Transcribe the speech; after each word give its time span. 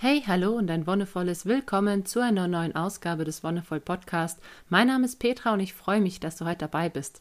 Hey, 0.00 0.22
hallo 0.28 0.52
und 0.52 0.70
ein 0.70 0.86
wonnevolles 0.86 1.44
Willkommen 1.44 2.06
zu 2.06 2.20
einer 2.20 2.46
neuen 2.46 2.76
Ausgabe 2.76 3.24
des 3.24 3.42
Wonnevoll 3.42 3.80
Podcast. 3.80 4.38
Mein 4.68 4.86
Name 4.86 5.04
ist 5.04 5.18
Petra 5.18 5.52
und 5.52 5.58
ich 5.58 5.74
freue 5.74 6.00
mich, 6.00 6.20
dass 6.20 6.36
du 6.36 6.44
heute 6.44 6.58
dabei 6.58 6.88
bist. 6.88 7.20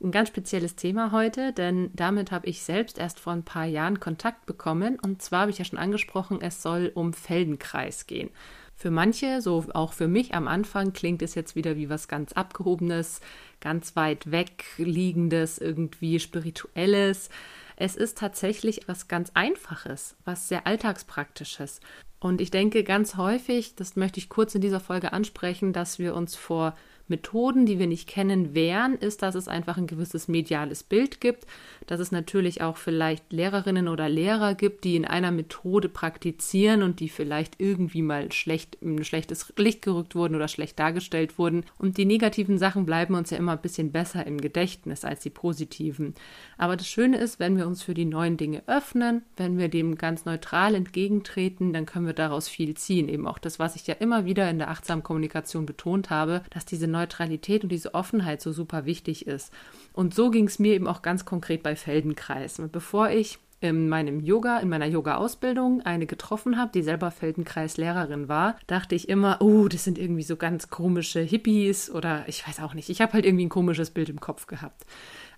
Ein 0.00 0.12
ganz 0.12 0.28
spezielles 0.28 0.76
Thema 0.76 1.10
heute, 1.10 1.52
denn 1.52 1.90
damit 1.94 2.30
habe 2.30 2.46
ich 2.46 2.62
selbst 2.62 2.98
erst 2.98 3.18
vor 3.18 3.32
ein 3.32 3.42
paar 3.42 3.64
Jahren 3.64 3.98
Kontakt 3.98 4.46
bekommen. 4.46 5.00
Und 5.02 5.20
zwar 5.20 5.40
habe 5.40 5.50
ich 5.50 5.58
ja 5.58 5.64
schon 5.64 5.80
angesprochen, 5.80 6.40
es 6.40 6.62
soll 6.62 6.92
um 6.94 7.12
Feldenkreis 7.12 8.06
gehen. 8.06 8.30
Für 8.76 8.92
manche, 8.92 9.42
so 9.42 9.64
auch 9.74 9.92
für 9.92 10.06
mich 10.06 10.32
am 10.32 10.46
Anfang, 10.46 10.92
klingt 10.92 11.22
es 11.22 11.34
jetzt 11.34 11.56
wieder 11.56 11.74
wie 11.74 11.90
was 11.90 12.06
ganz 12.06 12.34
Abgehobenes, 12.34 13.20
ganz 13.58 13.96
weit 13.96 14.30
weg 14.30 14.64
liegendes, 14.78 15.58
irgendwie 15.58 16.20
spirituelles. 16.20 17.30
Es 17.76 17.94
ist 17.94 18.18
tatsächlich 18.18 18.88
was 18.88 19.06
ganz 19.06 19.30
Einfaches, 19.34 20.16
was 20.24 20.48
sehr 20.48 20.66
Alltagspraktisches. 20.66 21.80
Und 22.18 22.40
ich 22.40 22.50
denke 22.50 22.82
ganz 22.82 23.16
häufig, 23.16 23.74
das 23.76 23.96
möchte 23.96 24.18
ich 24.18 24.30
kurz 24.30 24.54
in 24.54 24.62
dieser 24.62 24.80
Folge 24.80 25.12
ansprechen, 25.12 25.74
dass 25.74 25.98
wir 25.98 26.14
uns 26.14 26.34
vor 26.34 26.74
Methoden, 27.08 27.66
die 27.66 27.78
wir 27.78 27.86
nicht 27.86 28.08
kennen, 28.08 28.54
wehren, 28.54 28.94
ist, 28.96 29.22
dass 29.22 29.34
es 29.34 29.48
einfach 29.48 29.76
ein 29.76 29.86
gewisses 29.86 30.28
mediales 30.28 30.82
Bild 30.82 31.20
gibt, 31.20 31.46
dass 31.86 32.00
es 32.00 32.12
natürlich 32.12 32.62
auch 32.62 32.76
vielleicht 32.76 33.32
Lehrerinnen 33.32 33.88
oder 33.88 34.08
Lehrer 34.08 34.54
gibt, 34.54 34.84
die 34.84 34.96
in 34.96 35.04
einer 35.04 35.30
Methode 35.30 35.88
praktizieren 35.88 36.82
und 36.82 37.00
die 37.00 37.08
vielleicht 37.08 37.60
irgendwie 37.60 38.02
mal 38.02 38.32
schlecht 38.32 38.76
in 38.80 38.96
ein 38.96 39.04
schlechtes 39.04 39.52
Licht 39.56 39.82
gerückt 39.82 40.14
wurden 40.14 40.34
oder 40.34 40.48
schlecht 40.48 40.78
dargestellt 40.78 41.38
wurden. 41.38 41.64
Und 41.78 41.98
die 41.98 42.04
negativen 42.04 42.58
Sachen 42.58 42.86
bleiben 42.86 43.14
uns 43.14 43.30
ja 43.30 43.38
immer 43.38 43.52
ein 43.52 43.62
bisschen 43.62 43.92
besser 43.92 44.26
im 44.26 44.40
Gedächtnis 44.40 45.04
als 45.04 45.20
die 45.20 45.30
positiven. 45.30 46.14
Aber 46.58 46.76
das 46.76 46.88
Schöne 46.88 47.18
ist, 47.18 47.38
wenn 47.38 47.56
wir 47.56 47.66
uns 47.66 47.82
für 47.82 47.94
die 47.94 48.04
neuen 48.04 48.36
Dinge 48.36 48.62
öffnen, 48.66 49.22
wenn 49.36 49.58
wir 49.58 49.68
dem 49.68 49.96
ganz 49.96 50.24
neutral 50.24 50.74
entgegentreten, 50.74 51.72
dann 51.72 51.86
können 51.86 52.06
wir 52.06 52.14
daraus 52.14 52.48
viel 52.48 52.76
ziehen. 52.76 53.08
Eben 53.08 53.26
auch 53.26 53.38
das, 53.38 53.58
was 53.58 53.76
ich 53.76 53.86
ja 53.86 53.94
immer 53.94 54.24
wieder 54.24 54.50
in 54.50 54.58
der 54.58 54.70
achtsamen 54.70 55.02
Kommunikation 55.02 55.66
betont 55.66 56.10
habe, 56.10 56.42
dass 56.50 56.64
diese 56.64 56.88
Neutralität 56.96 57.62
und 57.62 57.70
diese 57.70 57.94
Offenheit 57.94 58.40
so 58.40 58.52
super 58.52 58.84
wichtig 58.84 59.26
ist. 59.26 59.52
Und 59.92 60.14
so 60.14 60.30
ging 60.30 60.46
es 60.46 60.58
mir 60.58 60.74
eben 60.74 60.86
auch 60.86 61.02
ganz 61.02 61.24
konkret 61.24 61.62
bei 61.62 61.76
Feldenkreis. 61.76 62.58
Und 62.58 62.72
bevor 62.72 63.10
ich 63.10 63.38
in 63.60 63.88
meinem 63.88 64.20
Yoga, 64.20 64.58
in 64.58 64.68
meiner 64.68 64.86
Yoga-Ausbildung 64.86 65.80
eine 65.82 66.06
getroffen 66.06 66.58
habe, 66.58 66.72
die 66.72 66.82
selber 66.82 67.10
Feldenkreis-Lehrerin 67.10 68.28
war, 68.28 68.56
dachte 68.66 68.94
ich 68.94 69.08
immer, 69.08 69.38
oh, 69.40 69.68
das 69.68 69.84
sind 69.84 69.98
irgendwie 69.98 70.22
so 70.22 70.36
ganz 70.36 70.68
komische 70.68 71.20
Hippies 71.20 71.90
oder 71.90 72.24
ich 72.28 72.46
weiß 72.46 72.60
auch 72.60 72.74
nicht. 72.74 72.90
Ich 72.90 73.00
habe 73.00 73.14
halt 73.14 73.24
irgendwie 73.24 73.46
ein 73.46 73.50
komisches 73.50 73.90
Bild 73.90 74.10
im 74.10 74.20
Kopf 74.20 74.46
gehabt. 74.46 74.84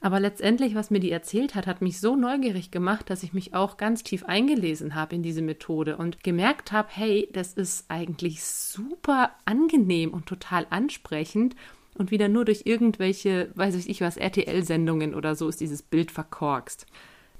Aber 0.00 0.20
letztendlich, 0.20 0.74
was 0.74 0.90
mir 0.90 1.00
die 1.00 1.10
erzählt 1.10 1.54
hat, 1.54 1.66
hat 1.66 1.82
mich 1.82 2.00
so 2.00 2.16
neugierig 2.16 2.70
gemacht, 2.70 3.10
dass 3.10 3.22
ich 3.22 3.32
mich 3.32 3.54
auch 3.54 3.76
ganz 3.76 4.02
tief 4.02 4.24
eingelesen 4.24 4.94
habe 4.94 5.14
in 5.16 5.22
diese 5.22 5.42
Methode 5.42 5.96
und 5.96 6.22
gemerkt 6.22 6.72
habe, 6.72 6.88
hey, 6.90 7.28
das 7.32 7.52
ist 7.54 7.86
eigentlich 7.88 8.44
super 8.44 9.32
angenehm 9.44 10.12
und 10.12 10.26
total 10.26 10.66
ansprechend 10.70 11.56
und 11.94 12.10
wieder 12.10 12.28
nur 12.28 12.44
durch 12.44 12.62
irgendwelche, 12.64 13.50
weiß 13.54 13.74
ich 13.74 14.00
was, 14.00 14.16
RTL-Sendungen 14.16 15.14
oder 15.14 15.34
so 15.34 15.48
ist 15.48 15.60
dieses 15.60 15.82
Bild 15.82 16.10
verkorkst. 16.12 16.86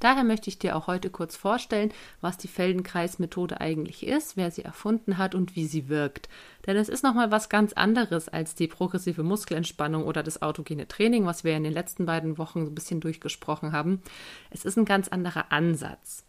Daher 0.01 0.25
möchte 0.25 0.49
ich 0.49 0.59
dir 0.59 0.77
auch 0.77 0.87
heute 0.87 1.11
kurz 1.11 1.37
vorstellen, 1.37 1.93
was 2.21 2.39
die 2.39 2.49
Feldenkreis-Methode 2.49 3.61
eigentlich 3.61 4.07
ist, 4.07 4.37
wer 4.37 4.51
sie 4.51 4.63
erfunden 4.63 5.19
hat 5.19 5.35
und 5.35 5.57
wie 5.57 5.67
sie 5.67 5.89
wirkt. 5.89 6.29
Denn 6.67 6.77
es 6.77 6.89
ist 6.89 7.03
nochmal 7.03 7.31
was 7.31 7.49
ganz 7.49 7.73
anderes 7.73 8.29
als 8.29 8.55
die 8.55 8.69
progressive 8.69 9.23
Muskelentspannung 9.23 10.05
oder 10.05 10.23
das 10.23 10.43
autogene 10.43 10.87
Training, 10.87 11.27
was 11.27 11.45
wir 11.45 11.57
in 11.57 11.65
den 11.65 11.73
letzten 11.73 12.07
beiden 12.07 12.39
Wochen 12.39 12.65
so 12.65 12.71
ein 12.71 12.75
bisschen 12.75 13.01
durchgesprochen 13.01 13.73
haben. 13.73 14.03
Es 14.51 14.65
ist 14.65 14.77
ein 14.77 14.85
ganz 14.85 15.09
anderer 15.09 15.51
Ansatz. 15.51 16.25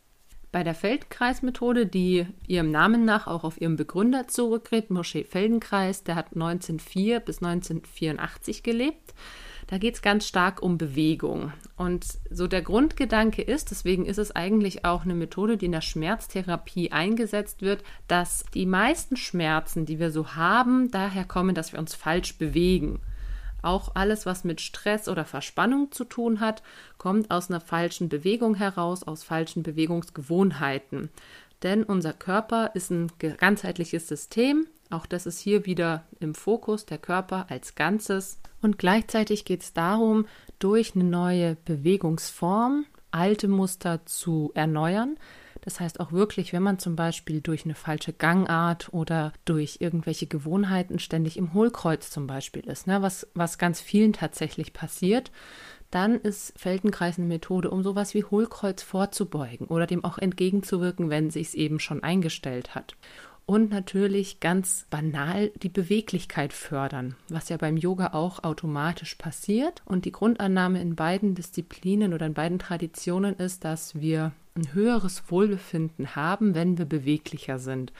Bei 0.51 0.63
der 0.63 0.73
Feldkreismethode, 0.73 1.85
die 1.85 2.25
ihrem 2.47 2.71
Namen 2.71 3.05
nach 3.05 3.27
auch 3.27 3.43
auf 3.43 3.61
ihren 3.61 3.75
Begründer 3.75 4.27
zurückgeht, 4.27 4.89
Moshe 4.89 5.23
Feldenkreis, 5.23 6.03
der 6.03 6.15
hat 6.15 6.33
1904 6.33 7.19
bis 7.19 7.43
1984 7.43 8.63
gelebt. 8.63 9.13
Da 9.67 9.77
geht 9.77 9.95
es 9.95 10.01
ganz 10.01 10.27
stark 10.27 10.61
um 10.61 10.77
Bewegung. 10.77 11.53
Und 11.77 12.05
so 12.29 12.47
der 12.47 12.61
Grundgedanke 12.61 13.41
ist, 13.41 13.71
deswegen 13.71 14.05
ist 14.05 14.17
es 14.17 14.35
eigentlich 14.35 14.85
auch 14.85 15.03
eine 15.03 15.15
Methode, 15.15 15.57
die 15.57 15.65
in 15.65 15.71
der 15.71 15.81
Schmerztherapie 15.81 16.91
eingesetzt 16.91 17.61
wird, 17.61 17.83
dass 18.07 18.45
die 18.53 18.65
meisten 18.65 19.15
Schmerzen, 19.15 19.85
die 19.85 19.99
wir 19.99 20.11
so 20.11 20.35
haben, 20.35 20.91
daher 20.91 21.25
kommen, 21.25 21.55
dass 21.55 21.71
wir 21.73 21.79
uns 21.79 21.95
falsch 21.95 22.37
bewegen. 22.37 22.99
Auch 23.61 23.95
alles, 23.95 24.25
was 24.25 24.43
mit 24.43 24.61
Stress 24.61 25.09
oder 25.09 25.25
Verspannung 25.25 25.91
zu 25.91 26.05
tun 26.05 26.39
hat, 26.39 26.63
kommt 26.97 27.29
aus 27.29 27.49
einer 27.49 27.59
falschen 27.59 28.07
Bewegung 28.07 28.55
heraus, 28.55 29.03
aus 29.03 29.23
falschen 29.23 29.63
Bewegungsgewohnheiten. 29.63 31.09
Denn 31.63 31.83
unser 31.83 32.13
Körper 32.13 32.71
ist 32.73 32.89
ein 32.89 33.11
ganzheitliches 33.19 34.07
System. 34.07 34.67
Auch 34.89 35.05
das 35.05 35.25
ist 35.25 35.39
hier 35.39 35.65
wieder 35.65 36.03
im 36.19 36.33
Fokus, 36.33 36.85
der 36.85 36.97
Körper 36.97 37.45
als 37.49 37.75
Ganzes. 37.75 38.39
Und 38.61 38.79
gleichzeitig 38.79 39.45
geht 39.45 39.61
es 39.61 39.73
darum, 39.73 40.25
durch 40.57 40.95
eine 40.95 41.03
neue 41.03 41.55
Bewegungsform 41.65 42.85
alte 43.11 43.47
Muster 43.47 44.05
zu 44.05 44.51
erneuern. 44.55 45.17
Das 45.61 45.79
heißt 45.79 45.99
auch 45.99 46.11
wirklich, 46.11 46.53
wenn 46.53 46.63
man 46.63 46.79
zum 46.79 46.95
Beispiel 46.95 47.41
durch 47.41 47.65
eine 47.65 47.75
falsche 47.75 48.13
Gangart 48.13 48.91
oder 48.93 49.33
durch 49.45 49.77
irgendwelche 49.79 50.25
Gewohnheiten 50.25 50.99
ständig 50.99 51.37
im 51.37 51.53
Hohlkreuz 51.53 52.09
zum 52.09 52.27
Beispiel 52.27 52.65
ist, 52.67 52.87
ne, 52.87 53.01
was, 53.01 53.27
was 53.33 53.57
ganz 53.57 53.81
vielen 53.81 54.13
tatsächlich 54.13 54.73
passiert, 54.73 55.31
dann 55.91 56.15
ist 56.15 56.57
Feldenkreis 56.57 57.17
eine 57.17 57.27
Methode, 57.27 57.71
um 57.71 57.83
sowas 57.83 58.13
wie 58.13 58.23
Hohlkreuz 58.23 58.83
vorzubeugen 58.83 59.67
oder 59.67 59.85
dem 59.85 60.05
auch 60.05 60.17
entgegenzuwirken, 60.17 61.09
wenn 61.09 61.29
sich 61.29 61.47
es 61.47 61.53
eben 61.55 61.79
schon 61.79 62.03
eingestellt 62.03 62.73
hat 62.73 62.95
und 63.49 63.71
natürlich 63.71 64.39
ganz 64.39 64.85
banal 64.91 65.49
die 65.63 65.69
Beweglichkeit 65.69 66.53
fördern, 66.53 67.15
was 67.29 67.49
ja 67.49 67.57
beim 67.57 67.77
Yoga 67.77 68.13
auch 68.13 68.43
automatisch 68.43 69.15
passiert. 69.15 69.81
Und 69.85 70.05
die 70.05 70.11
Grundannahme 70.11 70.79
in 70.79 70.95
beiden 70.95 71.33
Disziplinen 71.33 72.13
oder 72.13 72.27
in 72.27 72.35
beiden 72.35 72.59
Traditionen 72.59 73.33
ist, 73.33 73.65
dass 73.65 73.99
wir 73.99 74.33
ein 74.53 74.71
höheres 74.75 75.23
Wohlbefinden 75.29 76.15
haben, 76.15 76.53
wenn 76.53 76.77
wir 76.77 76.85
beweglicher 76.85 77.57
sind. 77.57 77.91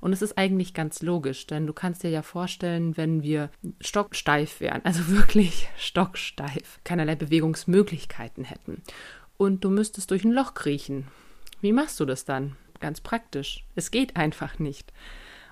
Und 0.00 0.12
es 0.12 0.22
ist 0.22 0.36
eigentlich 0.36 0.74
ganz 0.74 1.02
logisch, 1.02 1.46
denn 1.46 1.68
du 1.68 1.72
kannst 1.72 2.02
dir 2.02 2.10
ja 2.10 2.22
vorstellen, 2.22 2.96
wenn 2.96 3.22
wir 3.22 3.50
stocksteif 3.80 4.58
wären, 4.58 4.84
also 4.84 5.06
wirklich 5.16 5.68
stocksteif, 5.78 6.80
keinerlei 6.82 7.14
Bewegungsmöglichkeiten 7.14 8.42
hätten 8.42 8.82
und 9.36 9.62
du 9.62 9.70
müsstest 9.70 10.10
durch 10.10 10.24
ein 10.24 10.32
Loch 10.32 10.54
kriechen. 10.54 11.06
Wie 11.60 11.72
machst 11.72 12.00
du 12.00 12.06
das 12.06 12.24
dann? 12.24 12.56
Ganz 12.80 13.00
praktisch. 13.00 13.64
Es 13.74 13.90
geht 13.90 14.16
einfach 14.16 14.58
nicht. 14.58 14.92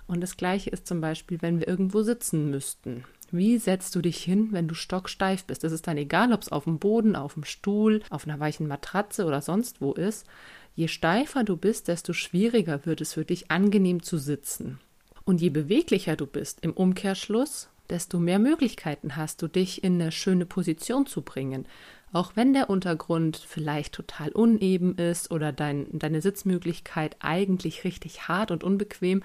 Und 0.06 0.20
das 0.20 0.36
Gleiche 0.36 0.70
ist 0.70 0.86
zum 0.86 1.00
Beispiel, 1.00 1.40
wenn 1.40 1.60
wir 1.60 1.68
irgendwo 1.68 2.02
sitzen 2.02 2.50
müssten. 2.50 3.04
Wie 3.30 3.58
setzt 3.58 3.94
du 3.94 4.02
dich 4.02 4.22
hin, 4.22 4.48
wenn 4.52 4.68
du 4.68 4.74
stocksteif 4.74 5.44
bist? 5.44 5.64
Es 5.64 5.72
ist 5.72 5.86
dann 5.86 5.96
egal, 5.96 6.32
ob 6.32 6.42
es 6.42 6.52
auf 6.52 6.64
dem 6.64 6.78
Boden, 6.78 7.16
auf 7.16 7.34
dem 7.34 7.44
Stuhl, 7.44 8.02
auf 8.10 8.26
einer 8.26 8.38
weichen 8.38 8.68
Matratze 8.68 9.24
oder 9.24 9.40
sonst 9.40 9.80
wo 9.80 9.92
ist. 9.92 10.26
Je 10.74 10.88
steifer 10.88 11.42
du 11.44 11.56
bist, 11.56 11.88
desto 11.88 12.12
schwieriger 12.12 12.84
wird 12.84 13.00
es 13.00 13.14
für 13.14 13.24
dich 13.24 13.50
angenehm 13.50 14.02
zu 14.02 14.18
sitzen. 14.18 14.78
Und 15.24 15.40
je 15.40 15.50
beweglicher 15.50 16.16
du 16.16 16.26
bist, 16.26 16.60
im 16.62 16.72
Umkehrschluss, 16.72 17.70
desto 17.90 18.18
mehr 18.18 18.38
Möglichkeiten 18.38 19.16
hast 19.16 19.42
du, 19.42 19.48
dich 19.48 19.84
in 19.84 20.00
eine 20.00 20.12
schöne 20.12 20.46
Position 20.46 21.06
zu 21.06 21.22
bringen. 21.22 21.66
Auch 22.12 22.36
wenn 22.36 22.52
der 22.52 22.70
Untergrund 22.70 23.36
vielleicht 23.36 23.92
total 23.94 24.30
uneben 24.30 24.96
ist 24.96 25.30
oder 25.30 25.52
dein, 25.52 25.86
deine 25.92 26.22
Sitzmöglichkeit 26.22 27.16
eigentlich 27.20 27.84
richtig 27.84 28.28
hart 28.28 28.50
und 28.50 28.62
unbequem, 28.62 29.22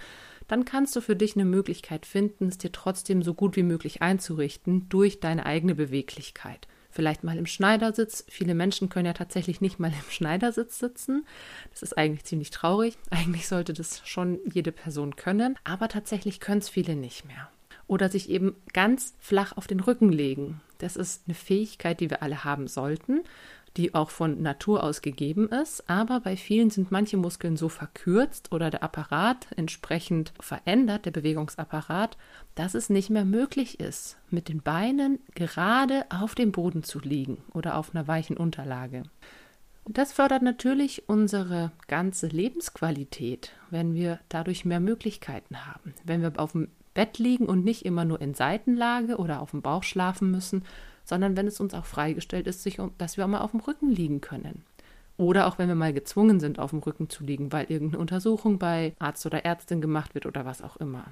dann 0.47 0.65
kannst 0.65 0.95
du 0.95 1.01
für 1.01 1.15
dich 1.15 1.35
eine 1.35 1.45
Möglichkeit 1.45 2.07
finden, 2.07 2.47
es 2.47 2.57
dir 2.57 2.71
trotzdem 2.71 3.21
so 3.21 3.35
gut 3.35 3.55
wie 3.55 3.63
möglich 3.63 4.01
einzurichten 4.01 4.89
durch 4.89 5.19
deine 5.19 5.45
eigene 5.45 5.75
Beweglichkeit. 5.75 6.67
Vielleicht 6.89 7.23
mal 7.23 7.37
im 7.37 7.45
Schneidersitz. 7.45 8.25
Viele 8.27 8.55
Menschen 8.55 8.89
können 8.89 9.05
ja 9.05 9.13
tatsächlich 9.13 9.61
nicht 9.61 9.79
mal 9.79 9.91
im 9.91 10.11
Schneidersitz 10.11 10.79
sitzen. 10.79 11.27
Das 11.69 11.83
ist 11.83 11.95
eigentlich 11.95 12.23
ziemlich 12.23 12.49
traurig. 12.49 12.97
Eigentlich 13.11 13.47
sollte 13.47 13.73
das 13.73 14.01
schon 14.05 14.39
jede 14.51 14.71
Person 14.71 15.15
können, 15.15 15.55
aber 15.63 15.87
tatsächlich 15.87 16.39
können 16.39 16.61
es 16.61 16.69
viele 16.69 16.95
nicht 16.95 17.25
mehr 17.25 17.49
oder 17.89 18.07
sich 18.07 18.29
eben 18.29 18.55
ganz 18.71 19.15
flach 19.19 19.57
auf 19.57 19.67
den 19.67 19.81
Rücken 19.81 20.11
legen. 20.11 20.61
Das 20.77 20.95
ist 20.95 21.23
eine 21.27 21.35
Fähigkeit, 21.35 21.99
die 21.99 22.09
wir 22.09 22.23
alle 22.23 22.45
haben 22.45 22.67
sollten, 22.67 23.21
die 23.77 23.93
auch 23.93 24.09
von 24.09 24.41
Natur 24.41 24.83
aus 24.83 25.01
gegeben 25.01 25.49
ist, 25.49 25.89
aber 25.89 26.21
bei 26.21 26.37
vielen 26.37 26.69
sind 26.69 26.91
manche 26.91 27.17
Muskeln 27.17 27.57
so 27.57 27.67
verkürzt 27.67 28.51
oder 28.51 28.69
der 28.69 28.83
Apparat 28.83 29.47
entsprechend 29.55 30.33
verändert, 30.39 31.05
der 31.05 31.11
Bewegungsapparat, 31.11 32.17
dass 32.55 32.73
es 32.73 32.89
nicht 32.89 33.09
mehr 33.09 33.25
möglich 33.25 33.79
ist, 33.79 34.17
mit 34.29 34.49
den 34.49 34.61
Beinen 34.61 35.19
gerade 35.35 36.05
auf 36.09 36.35
dem 36.35 36.51
Boden 36.51 36.83
zu 36.83 36.99
liegen 36.99 37.43
oder 37.53 37.75
auf 37.75 37.93
einer 37.93 38.07
weichen 38.07 38.37
Unterlage. 38.37 39.03
Das 39.87 40.13
fördert 40.13 40.43
natürlich 40.43 41.09
unsere 41.09 41.71
ganze 41.87 42.27
Lebensqualität, 42.27 43.53
wenn 43.71 43.95
wir 43.95 44.19
dadurch 44.29 44.63
mehr 44.63 44.79
Möglichkeiten 44.79 45.65
haben. 45.65 45.95
Wenn 46.03 46.21
wir 46.21 46.31
auf 46.37 46.51
dem 46.51 46.67
Bett 46.99 47.17
liegen 47.17 47.45
und 47.45 47.63
nicht 47.63 47.85
immer 47.85 48.03
nur 48.03 48.19
in 48.19 48.33
Seitenlage 48.33 49.15
oder 49.15 49.39
auf 49.39 49.51
dem 49.51 49.61
Bauch 49.61 49.83
schlafen 49.83 50.31
müssen, 50.31 50.65
sondern 51.05 51.37
wenn 51.37 51.47
es 51.47 51.61
uns 51.61 51.73
auch 51.73 51.85
freigestellt 51.85 52.45
ist, 52.45 52.61
sich, 52.61 52.77
dass 52.97 53.15
wir 53.15 53.23
auch 53.23 53.29
mal 53.29 53.39
auf 53.39 53.51
dem 53.51 53.61
Rücken 53.61 53.89
liegen 53.89 54.19
können. 54.19 54.65
Oder 55.15 55.47
auch 55.47 55.57
wenn 55.57 55.69
wir 55.69 55.75
mal 55.75 55.93
gezwungen 55.93 56.41
sind, 56.41 56.59
auf 56.59 56.71
dem 56.71 56.79
Rücken 56.79 57.09
zu 57.09 57.23
liegen, 57.23 57.53
weil 57.53 57.67
irgendeine 57.71 58.01
Untersuchung 58.01 58.59
bei 58.59 58.97
Arzt 58.99 59.25
oder 59.25 59.45
Ärztin 59.45 59.79
gemacht 59.79 60.13
wird 60.13 60.25
oder 60.25 60.43
was 60.43 60.61
auch 60.61 60.75
immer. 60.75 61.05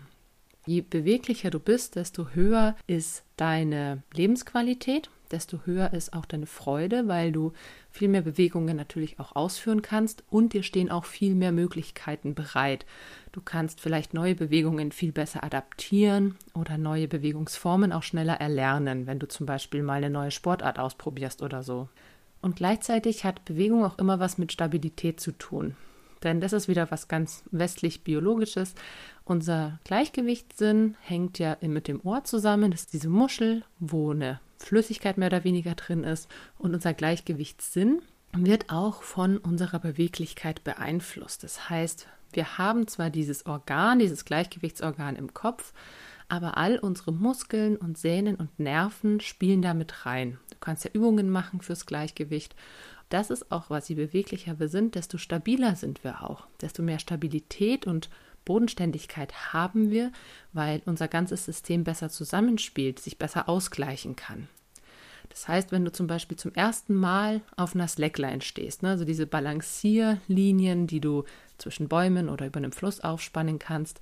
Je 0.65 0.81
beweglicher 0.81 1.51
du 1.51 1.59
bist, 1.61 1.95
desto 1.95 2.31
höher 2.31 2.75
ist 2.85 3.23
deine 3.37 4.03
Lebensqualität, 4.13 5.09
desto 5.31 5.59
höher 5.65 5.93
ist 5.93 6.13
auch 6.13 6.25
deine 6.25 6.45
Freude, 6.45 7.07
weil 7.07 7.31
du 7.31 7.53
viel 7.91 8.07
mehr 8.07 8.21
Bewegungen 8.21 8.75
natürlich 8.75 9.19
auch 9.19 9.35
ausführen 9.35 9.81
kannst 9.81 10.23
und 10.29 10.53
dir 10.53 10.63
stehen 10.63 10.91
auch 10.91 11.05
viel 11.05 11.35
mehr 11.35 11.51
Möglichkeiten 11.51 12.35
bereit. 12.35 12.85
Du 13.31 13.41
kannst 13.41 13.81
vielleicht 13.81 14.13
neue 14.13 14.35
Bewegungen 14.35 14.91
viel 14.91 15.11
besser 15.11 15.43
adaptieren 15.43 16.35
oder 16.53 16.77
neue 16.77 17.07
Bewegungsformen 17.07 17.91
auch 17.91 18.03
schneller 18.03 18.35
erlernen, 18.35 19.07
wenn 19.07 19.19
du 19.19 19.27
zum 19.27 19.45
Beispiel 19.45 19.83
mal 19.83 19.95
eine 19.95 20.09
neue 20.09 20.31
Sportart 20.31 20.79
ausprobierst 20.79 21.41
oder 21.41 21.63
so. 21.63 21.89
Und 22.41 22.55
gleichzeitig 22.55 23.23
hat 23.23 23.45
Bewegung 23.45 23.83
auch 23.83 23.97
immer 23.97 24.19
was 24.19 24.37
mit 24.37 24.51
Stabilität 24.51 25.19
zu 25.19 25.31
tun. 25.31 25.75
Denn 26.23 26.41
das 26.41 26.53
ist 26.53 26.67
wieder 26.67 26.89
was 26.91 27.07
ganz 27.07 27.43
westlich 27.51 28.03
biologisches. 28.03 28.73
Unser 29.23 29.79
Gleichgewichtssinn 29.83 30.95
hängt 31.01 31.39
ja 31.39 31.57
mit 31.61 31.87
dem 31.87 32.01
Ohr 32.03 32.23
zusammen. 32.23 32.71
Das 32.71 32.81
ist 32.81 32.93
diese 32.93 33.09
Muschel, 33.09 33.63
wo 33.79 34.11
eine 34.11 34.39
Flüssigkeit 34.57 35.17
mehr 35.17 35.27
oder 35.27 35.43
weniger 35.43 35.75
drin 35.75 36.03
ist. 36.03 36.29
Und 36.57 36.73
unser 36.73 36.93
Gleichgewichtssinn 36.93 38.01
wird 38.33 38.69
auch 38.69 39.03
von 39.03 39.37
unserer 39.37 39.79
Beweglichkeit 39.79 40.63
beeinflusst. 40.63 41.43
Das 41.43 41.69
heißt, 41.69 42.07
wir 42.33 42.57
haben 42.57 42.87
zwar 42.87 43.09
dieses 43.09 43.45
Organ, 43.45 43.99
dieses 43.99 44.25
Gleichgewichtsorgan 44.25 45.15
im 45.15 45.33
Kopf, 45.33 45.73
aber 46.29 46.57
all 46.57 46.77
unsere 46.77 47.13
Muskeln 47.13 47.77
und 47.77 47.97
Sehnen 47.97 48.35
und 48.35 48.59
Nerven 48.59 49.21
spielen 49.21 49.61
damit 49.61 50.05
rein. 50.05 50.37
Du 50.49 50.57
kannst 50.59 50.83
ja 50.83 50.91
Übungen 50.93 51.29
machen 51.29 51.61
fürs 51.61 51.85
Gleichgewicht 51.85 52.53
das 53.09 53.29
ist 53.29 53.51
auch 53.51 53.69
was, 53.69 53.87
je 53.87 53.95
beweglicher 53.95 54.59
wir 54.59 54.67
sind, 54.67 54.95
desto 54.95 55.17
stabiler 55.17 55.75
sind 55.75 56.03
wir 56.03 56.23
auch. 56.23 56.47
Desto 56.61 56.83
mehr 56.83 56.99
Stabilität 56.99 57.87
und 57.87 58.09
Bodenständigkeit 58.47 59.53
haben 59.53 59.91
wir, 59.91 60.11
weil 60.53 60.81
unser 60.85 61.09
ganzes 61.09 61.43
System 61.43 61.83
besser 61.83 62.09
zusammenspielt, 62.09 62.99
sich 62.99 63.17
besser 63.17 63.49
ausgleichen 63.49 64.15
kann. 64.15 64.47
Das 65.29 65.49
heißt, 65.49 65.73
wenn 65.73 65.83
du 65.83 65.91
zum 65.91 66.07
Beispiel 66.07 66.37
zum 66.37 66.53
ersten 66.53 66.95
Mal 66.95 67.41
auf 67.57 67.75
einer 67.75 67.89
Slackline 67.89 68.41
stehst, 68.41 68.83
ne, 68.83 68.89
also 68.91 69.03
diese 69.03 69.27
Balancierlinien, 69.27 70.87
die 70.87 71.01
du 71.01 71.25
zwischen 71.57 71.89
Bäumen 71.89 72.29
oder 72.29 72.47
über 72.47 72.57
einem 72.57 72.71
Fluss 72.71 73.01
aufspannen 73.01 73.59
kannst, 73.59 73.99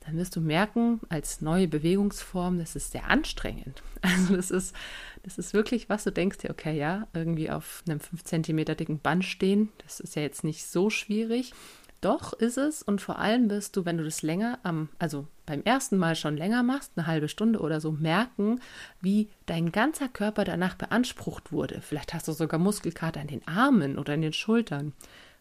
dann 0.00 0.16
wirst 0.16 0.36
du 0.36 0.40
merken, 0.40 1.00
als 1.08 1.40
neue 1.40 1.66
Bewegungsform, 1.66 2.58
das 2.58 2.76
ist 2.76 2.92
sehr 2.92 3.10
anstrengend. 3.10 3.82
Also 4.00 4.36
das 4.36 4.52
ist, 4.52 4.76
das 5.24 5.38
ist 5.38 5.54
wirklich 5.54 5.88
was, 5.88 6.04
du 6.04 6.12
denkst 6.12 6.38
dir, 6.38 6.50
okay, 6.50 6.78
ja, 6.78 7.08
irgendwie 7.14 7.50
auf 7.50 7.82
einem 7.88 7.98
5 7.98 8.22
cm 8.22 8.64
dicken 8.76 9.00
Band 9.00 9.24
stehen, 9.24 9.70
das 9.82 9.98
ist 9.98 10.14
ja 10.14 10.22
jetzt 10.22 10.44
nicht 10.44 10.64
so 10.64 10.88
schwierig. 10.88 11.52
Doch 12.00 12.32
ist 12.32 12.58
es 12.58 12.82
und 12.82 13.00
vor 13.00 13.18
allem 13.18 13.50
wirst 13.50 13.76
du, 13.76 13.84
wenn 13.84 13.98
du 13.98 14.04
das 14.04 14.22
länger 14.22 14.60
am, 14.62 14.88
also 14.98 15.26
beim 15.46 15.62
ersten 15.62 15.96
Mal 15.96 16.14
schon 16.14 16.36
länger 16.36 16.62
machst, 16.62 16.92
eine 16.94 17.06
halbe 17.06 17.28
Stunde 17.28 17.58
oder 17.58 17.80
so, 17.80 17.90
merken, 17.90 18.60
wie 19.00 19.28
dein 19.46 19.72
ganzer 19.72 20.08
Körper 20.08 20.44
danach 20.44 20.76
beansprucht 20.76 21.50
wurde. 21.50 21.80
Vielleicht 21.80 22.14
hast 22.14 22.28
du 22.28 22.32
sogar 22.32 22.60
Muskelkater 22.60 23.20
in 23.20 23.26
den 23.26 23.48
Armen 23.48 23.98
oder 23.98 24.14
in 24.14 24.22
den 24.22 24.32
Schultern 24.32 24.92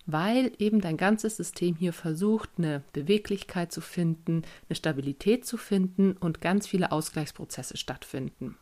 weil 0.08 0.54
eben 0.58 0.82
dein 0.82 0.98
ganzes 0.98 1.38
System 1.38 1.76
hier 1.76 1.94
versucht, 1.94 2.50
eine 2.58 2.82
Beweglichkeit 2.94 3.72
zu 3.72 3.82
finden, 3.82 4.44
eine 4.68 4.76
Stabilität 4.76 5.46
zu 5.46 5.58
finden 5.58 6.14
und 6.14 6.42
ganz 6.42 6.66
viele 6.66 6.92
Ausgleichsprozesse 6.92 7.78
stattfinden. 7.78 8.58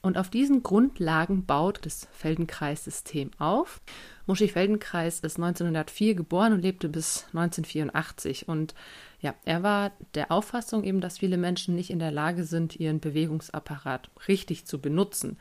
Und 0.00 0.16
auf 0.16 0.30
diesen 0.30 0.62
Grundlagen 0.62 1.44
baut 1.44 1.80
das 1.84 2.06
Feldenkreis-System 2.12 3.32
auf. 3.38 3.80
Muschi 4.26 4.48
Feldenkreis 4.48 5.20
ist 5.20 5.38
1904 5.38 6.14
geboren 6.14 6.52
und 6.52 6.62
lebte 6.62 6.88
bis 6.88 7.24
1984. 7.28 8.48
Und 8.48 8.74
ja, 9.20 9.34
er 9.44 9.62
war 9.62 9.92
der 10.14 10.30
Auffassung 10.30 10.84
eben, 10.84 11.00
dass 11.00 11.18
viele 11.18 11.36
Menschen 11.36 11.74
nicht 11.74 11.90
in 11.90 11.98
der 11.98 12.12
Lage 12.12 12.44
sind, 12.44 12.78
ihren 12.78 13.00
Bewegungsapparat 13.00 14.10
richtig 14.28 14.66
zu 14.66 14.80
benutzen. 14.80 15.36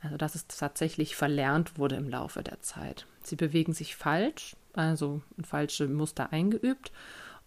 Also 0.00 0.16
dass 0.16 0.34
es 0.34 0.46
tatsächlich 0.46 1.14
verlernt 1.14 1.78
wurde 1.78 1.96
im 1.96 2.08
Laufe 2.08 2.42
der 2.42 2.60
Zeit. 2.60 3.06
Sie 3.22 3.36
bewegen 3.36 3.74
sich 3.74 3.96
falsch, 3.96 4.56
also 4.72 5.20
falsche 5.44 5.88
Muster 5.88 6.32
eingeübt 6.32 6.90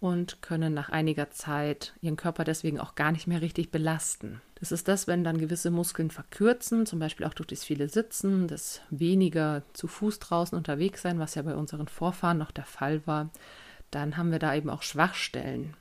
und 0.04 0.42
können 0.42 0.74
nach 0.74 0.90
einiger 0.90 1.30
Zeit 1.30 1.94
ihren 2.02 2.16
Körper 2.16 2.44
deswegen 2.44 2.78
auch 2.78 2.94
gar 2.94 3.10
nicht 3.10 3.26
mehr 3.26 3.40
richtig 3.40 3.70
belasten. 3.70 4.42
Das 4.56 4.70
ist 4.70 4.86
das, 4.86 5.06
wenn 5.06 5.24
dann 5.24 5.38
gewisse 5.38 5.70
Muskeln 5.70 6.10
verkürzen, 6.10 6.84
zum 6.84 6.98
Beispiel 6.98 7.24
auch 7.24 7.32
durch 7.32 7.46
das 7.46 7.64
viele 7.64 7.88
Sitzen, 7.88 8.46
das 8.46 8.82
weniger 8.90 9.62
zu 9.72 9.88
Fuß 9.88 10.18
draußen 10.18 10.58
unterwegs 10.58 11.00
sein, 11.00 11.18
was 11.18 11.36
ja 11.36 11.42
bei 11.42 11.54
unseren 11.54 11.88
Vorfahren 11.88 12.36
noch 12.36 12.50
der 12.50 12.66
Fall 12.66 13.06
war, 13.06 13.30
dann 13.90 14.18
haben 14.18 14.30
wir 14.30 14.38
da 14.38 14.54
eben 14.54 14.68
auch 14.68 14.82
Schwachstellen. 14.82 15.74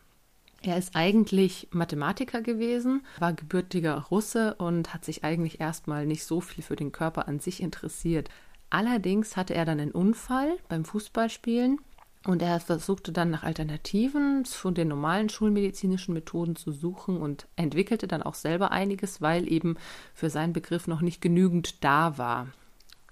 Er 0.61 0.77
ist 0.77 0.95
eigentlich 0.95 1.67
Mathematiker 1.71 2.41
gewesen, 2.41 3.05
war 3.19 3.33
gebürtiger 3.33 3.95
Russe 4.09 4.53
und 4.53 4.93
hat 4.93 5.03
sich 5.03 5.25
eigentlich 5.25 5.59
erstmal 5.59 6.05
nicht 6.05 6.23
so 6.23 6.39
viel 6.39 6.63
für 6.63 6.77
den 6.77 6.93
Körper 6.93 7.27
an 7.27 7.41
sich 7.41 7.61
interessiert. 7.61 8.29
Allerdings 8.69 9.35
hatte 9.35 9.53
er 9.53 9.65
dann 9.65 9.81
einen 9.81 9.91
Unfall 9.91 10.55
beim 10.69 10.85
Fußballspielen 10.85 11.79
und 12.25 12.41
er 12.41 12.59
versuchte 12.59 13.11
dann 13.11 13.29
nach 13.29 13.43
Alternativen 13.43 14.45
zu 14.45 14.71
den 14.71 14.87
normalen 14.87 15.29
schulmedizinischen 15.29 16.13
Methoden 16.13 16.55
zu 16.55 16.71
suchen 16.71 17.17
und 17.17 17.47
entwickelte 17.55 18.07
dann 18.07 18.23
auch 18.23 18.35
selber 18.35 18.71
einiges, 18.71 19.21
weil 19.21 19.51
eben 19.51 19.75
für 20.13 20.29
seinen 20.29 20.53
Begriff 20.53 20.87
noch 20.87 21.01
nicht 21.01 21.21
genügend 21.21 21.83
da 21.83 22.17
war. 22.17 22.47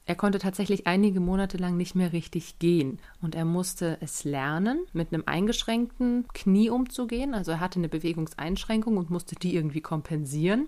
Er 0.06 0.16
konnte 0.16 0.40
tatsächlich 0.40 0.88
einige 0.88 1.20
Monate 1.20 1.58
lang 1.58 1.78
nicht 1.78 1.94
mehr 1.94 2.12
richtig 2.12 2.58
gehen 2.58 3.00
und 3.22 3.36
er 3.36 3.46
musste 3.46 3.98
es 4.02 4.24
lernen, 4.24 4.80
mit 4.94 5.14
einem 5.14 5.24
eingeschränkten 5.28 6.26
Knie 6.34 6.72
umzugehen. 6.72 7.36
Also 7.36 7.52
er 7.52 7.60
hatte 7.60 7.80
eine 7.80 7.88
Bewegungseinschränkung 7.88 8.98
und 8.98 9.12
musste 9.12 9.36
die 9.36 9.56
irgendwie 9.56 9.82
kompensieren. 9.82 10.68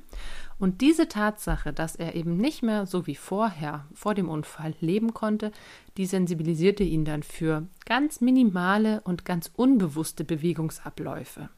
Und 0.60 0.82
diese 0.82 1.08
Tatsache, 1.08 1.74
dass 1.74 1.96
er 1.96 2.14
eben 2.14 2.38
nicht 2.38 2.62
mehr 2.62 2.86
so 2.86 3.08
wie 3.08 3.16
vorher, 3.16 3.86
vor 3.94 4.14
dem 4.14 4.30
Unfall, 4.30 4.76
leben 4.80 5.16
konnte, 5.16 5.52
die 5.98 6.06
sensibilisierte 6.06 6.84
ihn 6.84 7.04
dann 7.04 7.24
für 7.24 7.68
ganz 7.86 8.22
minimale 8.22 9.02
und 9.02 9.26
ganz 9.26 9.50
unbewusste 9.56 10.24
Bewegungsabläufe. 10.24 11.50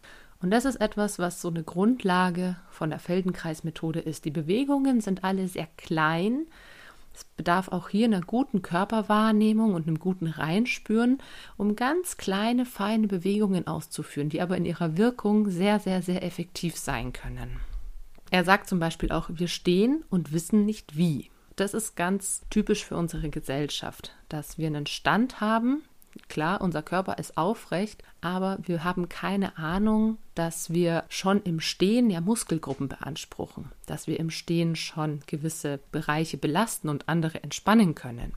Und 0.42 0.52
das 0.52 0.66
ist 0.66 0.78
etwas, 0.78 1.20
was 1.20 1.42
so 1.42 1.50
eine 1.50 1.64
Grundlage 1.64 2.56
von 2.70 2.90
der 2.90 3.00
Feldenkreismethode 3.00 4.00
ist. 4.00 4.26
Die 4.26 4.32
Bewegungen 4.32 5.02
sind 5.02 5.24
alle 5.24 5.48
sehr 5.48 5.68
klein, 5.78 6.46
es 7.16 7.24
bedarf 7.24 7.70
auch 7.70 7.90
hier 7.90 8.06
einer 8.06 8.22
guten 8.22 8.62
Körperwahrnehmung 8.62 9.74
und 9.74 9.88
einem 9.88 10.00
guten 10.00 10.28
Reinspüren, 10.28 11.20
um 11.58 11.76
ganz 11.76 12.18
kleine, 12.18 12.66
feine 12.66 13.08
Bewegungen 13.08 13.68
auszuführen, 13.68 14.30
die 14.30 14.42
aber 14.42 14.58
in 14.58 14.66
ihrer 14.66 14.98
Wirkung 14.98 15.50
sehr, 15.50 15.80
sehr, 15.80 16.02
sehr 16.02 16.24
effektiv 16.24 16.76
sein 16.78 17.14
können. 17.14 17.60
Er 18.32 18.44
sagt 18.44 18.68
zum 18.68 18.80
Beispiel 18.80 19.12
auch, 19.12 19.30
wir 19.32 19.48
stehen 19.48 20.04
und 20.10 20.34
wissen 20.34 20.66
nicht 20.66 20.98
wie. 20.98 21.30
Das 21.56 21.74
ist 21.74 21.96
ganz 21.96 22.42
typisch 22.50 22.84
für 22.84 22.98
unsere 22.98 23.30
Gesellschaft, 23.30 24.14
dass 24.28 24.58
wir 24.58 24.68
einen 24.68 24.88
Stand 24.88 25.40
haben, 25.40 25.84
Klar, 26.30 26.62
unser 26.62 26.82
Körper 26.82 27.18
ist 27.18 27.38
aufrecht, 27.38 28.04
aber 28.22 28.58
wir 28.62 28.84
haben 28.84 29.10
keine 29.10 29.58
Ahnung, 29.58 30.18
dass 30.34 30.70
wir 30.70 31.04
schon 31.10 31.42
im 31.44 31.60
Stehen 31.60 32.10
ja 32.10 32.22
Muskelgruppen 32.22 32.88
beanspruchen, 32.88 33.72
dass 33.86 34.08
wir 34.08 34.20
im 34.20 34.30
Stehen 34.30 34.76
schon 34.76 35.22
gewisse 35.28 35.80
Bereiche 35.92 36.38
belasten 36.38 36.90
und 36.90 37.10
andere 37.10 37.44
entspannen 37.44 37.96
können. 37.96 38.34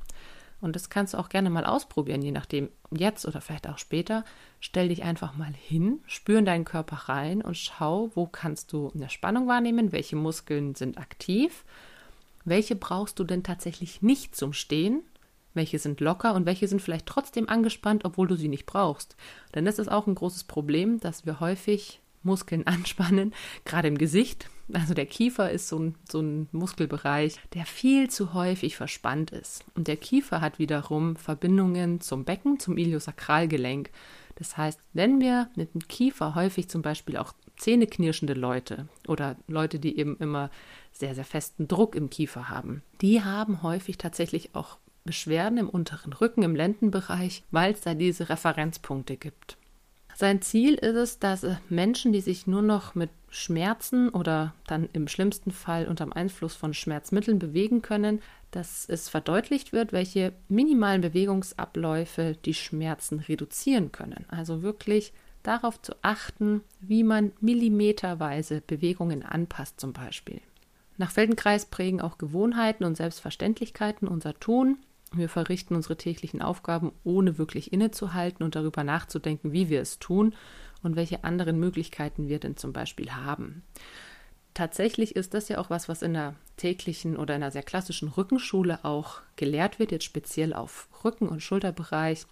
Und 0.60 0.74
das 0.74 0.90
kannst 0.90 1.14
du 1.14 1.18
auch 1.18 1.28
gerne 1.28 1.50
mal 1.50 1.64
ausprobieren, 1.64 2.20
je 2.20 2.32
nachdem, 2.32 2.68
jetzt 2.90 3.26
oder 3.26 3.40
vielleicht 3.40 3.68
auch 3.68 3.78
später. 3.78 4.24
Stell 4.60 4.88
dich 4.88 5.04
einfach 5.04 5.36
mal 5.36 5.52
hin, 5.52 6.00
spür 6.06 6.40
in 6.40 6.44
deinen 6.44 6.64
Körper 6.64 7.08
rein 7.08 7.42
und 7.42 7.56
schau, 7.56 8.10
wo 8.14 8.26
kannst 8.26 8.72
du 8.72 8.90
eine 8.92 9.08
Spannung 9.08 9.46
wahrnehmen, 9.46 9.92
welche 9.92 10.16
Muskeln 10.16 10.74
sind 10.74 10.98
aktiv, 10.98 11.64
welche 12.44 12.74
brauchst 12.74 13.20
du 13.20 13.24
denn 13.24 13.44
tatsächlich 13.44 14.02
nicht 14.02 14.34
zum 14.34 14.52
Stehen 14.52 15.02
welche 15.54 15.78
sind 15.78 16.00
locker 16.00 16.34
und 16.34 16.46
welche 16.46 16.68
sind 16.68 16.82
vielleicht 16.82 17.06
trotzdem 17.06 17.48
angespannt, 17.48 18.04
obwohl 18.04 18.28
du 18.28 18.36
sie 18.36 18.48
nicht 18.48 18.66
brauchst. 18.66 19.16
Denn 19.54 19.64
das 19.64 19.78
ist 19.78 19.90
auch 19.90 20.06
ein 20.06 20.14
großes 20.14 20.44
Problem, 20.44 21.00
dass 21.00 21.26
wir 21.26 21.40
häufig 21.40 22.00
Muskeln 22.22 22.66
anspannen, 22.66 23.34
gerade 23.64 23.88
im 23.88 23.98
Gesicht. 23.98 24.48
Also 24.72 24.92
der 24.92 25.06
Kiefer 25.06 25.50
ist 25.50 25.68
so 25.68 25.78
ein, 25.78 25.94
so 26.10 26.20
ein 26.20 26.48
Muskelbereich, 26.52 27.36
der 27.54 27.64
viel 27.64 28.10
zu 28.10 28.34
häufig 28.34 28.76
verspannt 28.76 29.30
ist. 29.30 29.64
Und 29.74 29.88
der 29.88 29.96
Kiefer 29.96 30.42
hat 30.42 30.58
wiederum 30.58 31.16
Verbindungen 31.16 32.02
zum 32.02 32.24
Becken, 32.24 32.60
zum 32.60 32.76
Iliosakralgelenk. 32.76 33.90
Das 34.34 34.56
heißt, 34.56 34.78
wenn 34.92 35.20
wir 35.20 35.48
mit 35.56 35.74
dem 35.74 35.88
Kiefer 35.88 36.34
häufig 36.34 36.68
zum 36.68 36.82
Beispiel 36.82 37.16
auch 37.16 37.32
zähneknirschende 37.56 38.34
Leute 38.34 38.88
oder 39.08 39.36
Leute, 39.48 39.80
die 39.80 39.98
eben 39.98 40.16
immer 40.18 40.50
sehr, 40.92 41.14
sehr 41.14 41.24
festen 41.24 41.66
Druck 41.66 41.94
im 41.94 42.10
Kiefer 42.10 42.48
haben, 42.48 42.82
die 43.00 43.24
haben 43.24 43.62
häufig 43.62 43.98
tatsächlich 43.98 44.54
auch 44.54 44.78
Beschwerden 45.04 45.58
im 45.58 45.68
unteren 45.68 46.12
Rücken, 46.12 46.42
im 46.42 46.54
Lendenbereich, 46.54 47.44
weil 47.50 47.72
es 47.72 47.80
da 47.80 47.94
diese 47.94 48.28
Referenzpunkte 48.28 49.16
gibt. 49.16 49.56
Sein 50.14 50.42
Ziel 50.42 50.74
ist 50.74 50.96
es, 50.96 51.18
dass 51.20 51.46
Menschen, 51.68 52.12
die 52.12 52.20
sich 52.20 52.48
nur 52.48 52.62
noch 52.62 52.96
mit 52.96 53.10
Schmerzen 53.30 54.08
oder 54.08 54.52
dann 54.66 54.88
im 54.92 55.06
schlimmsten 55.06 55.52
Fall 55.52 55.86
unter 55.86 56.04
dem 56.04 56.12
Einfluss 56.12 56.56
von 56.56 56.74
Schmerzmitteln 56.74 57.38
bewegen 57.38 57.82
können, 57.82 58.20
dass 58.50 58.88
es 58.88 59.08
verdeutlicht 59.08 59.72
wird, 59.72 59.92
welche 59.92 60.32
minimalen 60.48 61.02
Bewegungsabläufe 61.02 62.36
die 62.44 62.54
Schmerzen 62.54 63.20
reduzieren 63.20 63.92
können. 63.92 64.24
Also 64.28 64.62
wirklich 64.62 65.12
darauf 65.42 65.80
zu 65.80 65.94
achten, 66.02 66.62
wie 66.80 67.04
man 67.04 67.32
millimeterweise 67.40 68.60
Bewegungen 68.60 69.22
anpasst 69.22 69.78
zum 69.78 69.92
Beispiel. 69.92 70.40
Nach 70.96 71.12
Feldenkreis 71.12 71.66
prägen 71.66 72.00
auch 72.00 72.18
Gewohnheiten 72.18 72.84
und 72.84 72.96
Selbstverständlichkeiten 72.96 74.08
unser 74.08 74.34
Tun. 74.40 74.78
Wir 75.12 75.28
verrichten 75.28 75.74
unsere 75.74 75.96
täglichen 75.96 76.42
Aufgaben, 76.42 76.92
ohne 77.02 77.38
wirklich 77.38 77.72
innezuhalten 77.72 78.44
und 78.44 78.54
darüber 78.54 78.84
nachzudenken, 78.84 79.52
wie 79.52 79.68
wir 79.68 79.80
es 79.80 79.98
tun 79.98 80.34
und 80.82 80.96
welche 80.96 81.24
anderen 81.24 81.58
Möglichkeiten 81.58 82.28
wir 82.28 82.38
denn 82.38 82.56
zum 82.56 82.72
Beispiel 82.72 83.12
haben. 83.12 83.62
Tatsächlich 84.54 85.14
ist 85.16 85.34
das 85.34 85.48
ja 85.48 85.58
auch 85.58 85.70
was, 85.70 85.88
was 85.88 86.02
in 86.02 86.14
der 86.14 86.34
täglichen 86.56 87.16
oder 87.16 87.36
in 87.36 87.42
einer 87.42 87.52
sehr 87.52 87.62
klassischen 87.62 88.08
Rückenschule 88.08 88.80
auch 88.84 89.20
gelehrt 89.36 89.78
wird, 89.78 89.92
jetzt 89.92 90.04
speziell 90.04 90.52
auf 90.52 90.88
Rücken- 91.04 91.28
und 91.28 91.42
Schulterbereich. 91.42 92.26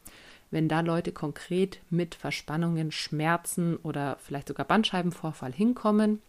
Wenn 0.50 0.68
da 0.68 0.80
Leute 0.80 1.12
konkret 1.12 1.80
mit 1.88 2.14
Verspannungen, 2.14 2.92
Schmerzen 2.92 3.76
oder 3.76 4.16
vielleicht 4.20 4.48
sogar 4.48 4.66
Bandscheibenvorfall 4.66 5.52
hinkommen, 5.52 6.20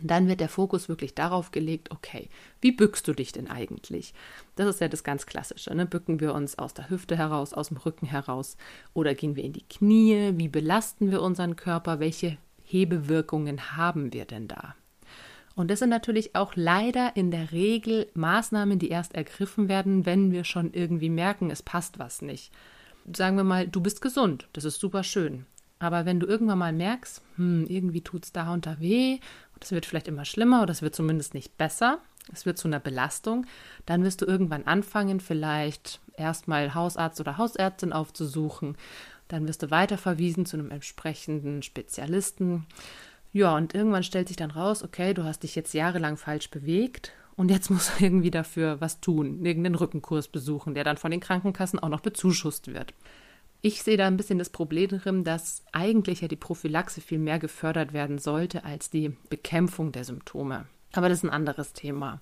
dann 0.00 0.28
wird 0.28 0.40
der 0.40 0.48
Fokus 0.48 0.88
wirklich 0.88 1.14
darauf 1.14 1.50
gelegt, 1.50 1.90
okay, 1.90 2.28
wie 2.60 2.72
bückst 2.72 3.06
du 3.06 3.12
dich 3.12 3.32
denn 3.32 3.50
eigentlich? 3.50 4.14
Das 4.56 4.66
ist 4.66 4.80
ja 4.80 4.88
das 4.88 5.04
ganz 5.04 5.26
Klassische. 5.26 5.74
Ne? 5.74 5.86
Bücken 5.86 6.20
wir 6.20 6.34
uns 6.34 6.58
aus 6.58 6.74
der 6.74 6.88
Hüfte 6.88 7.16
heraus, 7.16 7.52
aus 7.52 7.68
dem 7.68 7.76
Rücken 7.76 8.06
heraus 8.06 8.56
oder 8.94 9.14
gehen 9.14 9.36
wir 9.36 9.44
in 9.44 9.52
die 9.52 9.68
Knie? 9.68 10.32
Wie 10.36 10.48
belasten 10.48 11.10
wir 11.10 11.22
unseren 11.22 11.56
Körper? 11.56 12.00
Welche 12.00 12.38
Hebewirkungen 12.64 13.76
haben 13.76 14.12
wir 14.12 14.24
denn 14.24 14.48
da? 14.48 14.74
Und 15.54 15.70
das 15.70 15.80
sind 15.80 15.90
natürlich 15.90 16.34
auch 16.34 16.52
leider 16.56 17.14
in 17.14 17.30
der 17.30 17.52
Regel 17.52 18.08
Maßnahmen, 18.14 18.78
die 18.78 18.88
erst 18.88 19.14
ergriffen 19.14 19.68
werden, 19.68 20.06
wenn 20.06 20.32
wir 20.32 20.44
schon 20.44 20.72
irgendwie 20.72 21.10
merken, 21.10 21.50
es 21.50 21.62
passt 21.62 21.98
was 21.98 22.22
nicht. 22.22 22.50
Sagen 23.14 23.36
wir 23.36 23.44
mal, 23.44 23.68
du 23.68 23.80
bist 23.80 24.00
gesund, 24.00 24.48
das 24.54 24.64
ist 24.64 24.80
super 24.80 25.02
schön. 25.02 25.44
Aber 25.78 26.06
wenn 26.06 26.20
du 26.20 26.26
irgendwann 26.26 26.58
mal 26.58 26.72
merkst, 26.72 27.20
hm, 27.36 27.66
irgendwie 27.66 28.02
tut 28.02 28.24
es 28.24 28.32
da 28.32 28.52
und 28.52 28.66
da 28.66 28.80
weh 28.80 29.18
das 29.62 29.72
wird 29.72 29.86
vielleicht 29.86 30.08
immer 30.08 30.24
schlimmer 30.24 30.62
oder 30.62 30.72
es 30.72 30.82
wird 30.82 30.94
zumindest 30.94 31.34
nicht 31.34 31.56
besser, 31.56 32.00
es 32.32 32.46
wird 32.46 32.58
zu 32.58 32.68
einer 32.68 32.80
Belastung, 32.80 33.46
dann 33.86 34.04
wirst 34.04 34.20
du 34.20 34.26
irgendwann 34.26 34.64
anfangen, 34.64 35.20
vielleicht 35.20 36.00
erstmal 36.16 36.74
Hausarzt 36.74 37.20
oder 37.20 37.38
Hausärztin 37.38 37.92
aufzusuchen, 37.92 38.76
dann 39.28 39.46
wirst 39.46 39.62
du 39.62 39.70
weiter 39.70 39.98
verwiesen 39.98 40.46
zu 40.46 40.56
einem 40.56 40.70
entsprechenden 40.70 41.62
Spezialisten. 41.62 42.66
Ja, 43.32 43.56
und 43.56 43.74
irgendwann 43.74 44.02
stellt 44.02 44.28
sich 44.28 44.36
dann 44.36 44.50
raus, 44.50 44.82
okay, 44.82 45.14
du 45.14 45.24
hast 45.24 45.42
dich 45.42 45.54
jetzt 45.54 45.72
jahrelang 45.74 46.16
falsch 46.16 46.50
bewegt 46.50 47.12
und 47.36 47.50
jetzt 47.50 47.70
musst 47.70 47.92
du 47.98 48.04
irgendwie 48.04 48.30
dafür 48.30 48.80
was 48.80 49.00
tun, 49.00 49.44
irgendeinen 49.44 49.76
Rückenkurs 49.76 50.28
besuchen, 50.28 50.74
der 50.74 50.84
dann 50.84 50.96
von 50.96 51.10
den 51.10 51.20
Krankenkassen 51.20 51.78
auch 51.78 51.88
noch 51.88 52.00
bezuschusst 52.00 52.72
wird. 52.72 52.94
Ich 53.64 53.84
sehe 53.84 53.96
da 53.96 54.08
ein 54.08 54.16
bisschen 54.16 54.40
das 54.40 54.50
Problem 54.50 54.88
drin, 54.88 55.22
dass 55.22 55.62
eigentlich 55.70 56.20
ja 56.20 56.26
die 56.26 56.34
Prophylaxe 56.34 57.00
viel 57.00 57.20
mehr 57.20 57.38
gefördert 57.38 57.92
werden 57.92 58.18
sollte 58.18 58.64
als 58.64 58.90
die 58.90 59.16
Bekämpfung 59.30 59.92
der 59.92 60.02
Symptome. 60.02 60.66
Aber 60.94 61.08
das 61.08 61.18
ist 61.18 61.24
ein 61.24 61.30
anderes 61.30 61.72
Thema. 61.72 62.20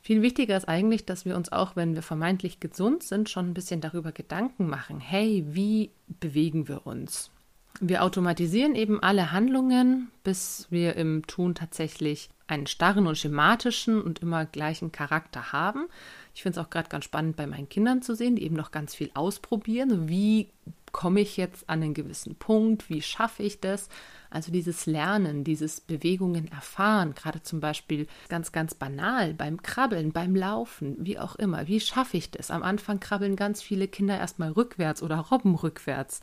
Viel 0.00 0.22
wichtiger 0.22 0.56
ist 0.56 0.68
eigentlich, 0.68 1.04
dass 1.04 1.24
wir 1.24 1.36
uns 1.36 1.50
auch, 1.50 1.74
wenn 1.74 1.96
wir 1.96 2.02
vermeintlich 2.02 2.60
gesund 2.60 3.02
sind, 3.02 3.28
schon 3.28 3.50
ein 3.50 3.54
bisschen 3.54 3.80
darüber 3.80 4.12
Gedanken 4.12 4.68
machen. 4.68 5.00
Hey, 5.00 5.44
wie 5.48 5.90
bewegen 6.06 6.68
wir 6.68 6.86
uns? 6.86 7.31
Wir 7.80 8.04
automatisieren 8.04 8.74
eben 8.74 9.02
alle 9.02 9.32
Handlungen, 9.32 10.10
bis 10.24 10.66
wir 10.70 10.94
im 10.96 11.26
Tun 11.26 11.54
tatsächlich 11.54 12.28
einen 12.46 12.66
starren 12.66 13.06
und 13.06 13.16
schematischen 13.16 14.00
und 14.00 14.20
immer 14.20 14.44
gleichen 14.44 14.92
Charakter 14.92 15.52
haben. 15.52 15.86
Ich 16.34 16.42
finde 16.42 16.60
es 16.60 16.64
auch 16.64 16.70
gerade 16.70 16.88
ganz 16.88 17.04
spannend 17.04 17.36
bei 17.36 17.46
meinen 17.46 17.68
Kindern 17.68 18.02
zu 18.02 18.14
sehen, 18.14 18.36
die 18.36 18.44
eben 18.44 18.56
noch 18.56 18.70
ganz 18.70 18.94
viel 18.94 19.10
ausprobieren. 19.14 20.08
Wie 20.08 20.50
komme 20.92 21.20
ich 21.20 21.36
jetzt 21.36 21.68
an 21.68 21.82
einen 21.82 21.94
gewissen 21.94 22.34
Punkt? 22.34 22.88
Wie 22.90 23.02
schaffe 23.02 23.42
ich 23.42 23.60
das? 23.60 23.88
Also 24.30 24.52
dieses 24.52 24.86
Lernen, 24.86 25.44
dieses 25.44 25.80
Bewegungen 25.80 26.50
erfahren, 26.52 27.14
gerade 27.14 27.42
zum 27.42 27.60
Beispiel 27.60 28.06
ganz, 28.28 28.52
ganz 28.52 28.74
banal 28.74 29.34
beim 29.34 29.62
Krabbeln, 29.62 30.12
beim 30.12 30.36
Laufen, 30.36 30.96
wie 30.98 31.18
auch 31.18 31.36
immer. 31.36 31.66
Wie 31.66 31.80
schaffe 31.80 32.16
ich 32.16 32.30
das? 32.30 32.50
Am 32.50 32.62
Anfang 32.62 33.00
krabbeln 33.00 33.36
ganz 33.36 33.62
viele 33.62 33.88
Kinder 33.88 34.18
erstmal 34.18 34.52
rückwärts 34.52 35.02
oder 35.02 35.16
robben 35.16 35.54
rückwärts. 35.54 36.20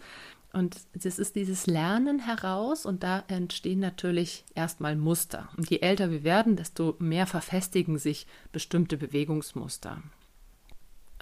Und 0.51 0.77
es 0.93 1.19
ist 1.19 1.35
dieses 1.35 1.67
Lernen 1.67 2.19
heraus 2.19 2.85
und 2.85 3.03
da 3.03 3.23
entstehen 3.27 3.79
natürlich 3.79 4.45
erstmal 4.55 4.95
Muster. 4.95 5.49
Und 5.57 5.69
je 5.69 5.79
älter 5.79 6.09
wir 6.09 6.23
werden, 6.23 6.55
desto 6.55 6.95
mehr 6.99 7.27
verfestigen 7.27 7.99
sich 7.99 8.25
bestimmte 8.51 8.97
Bewegungsmuster. 8.97 10.01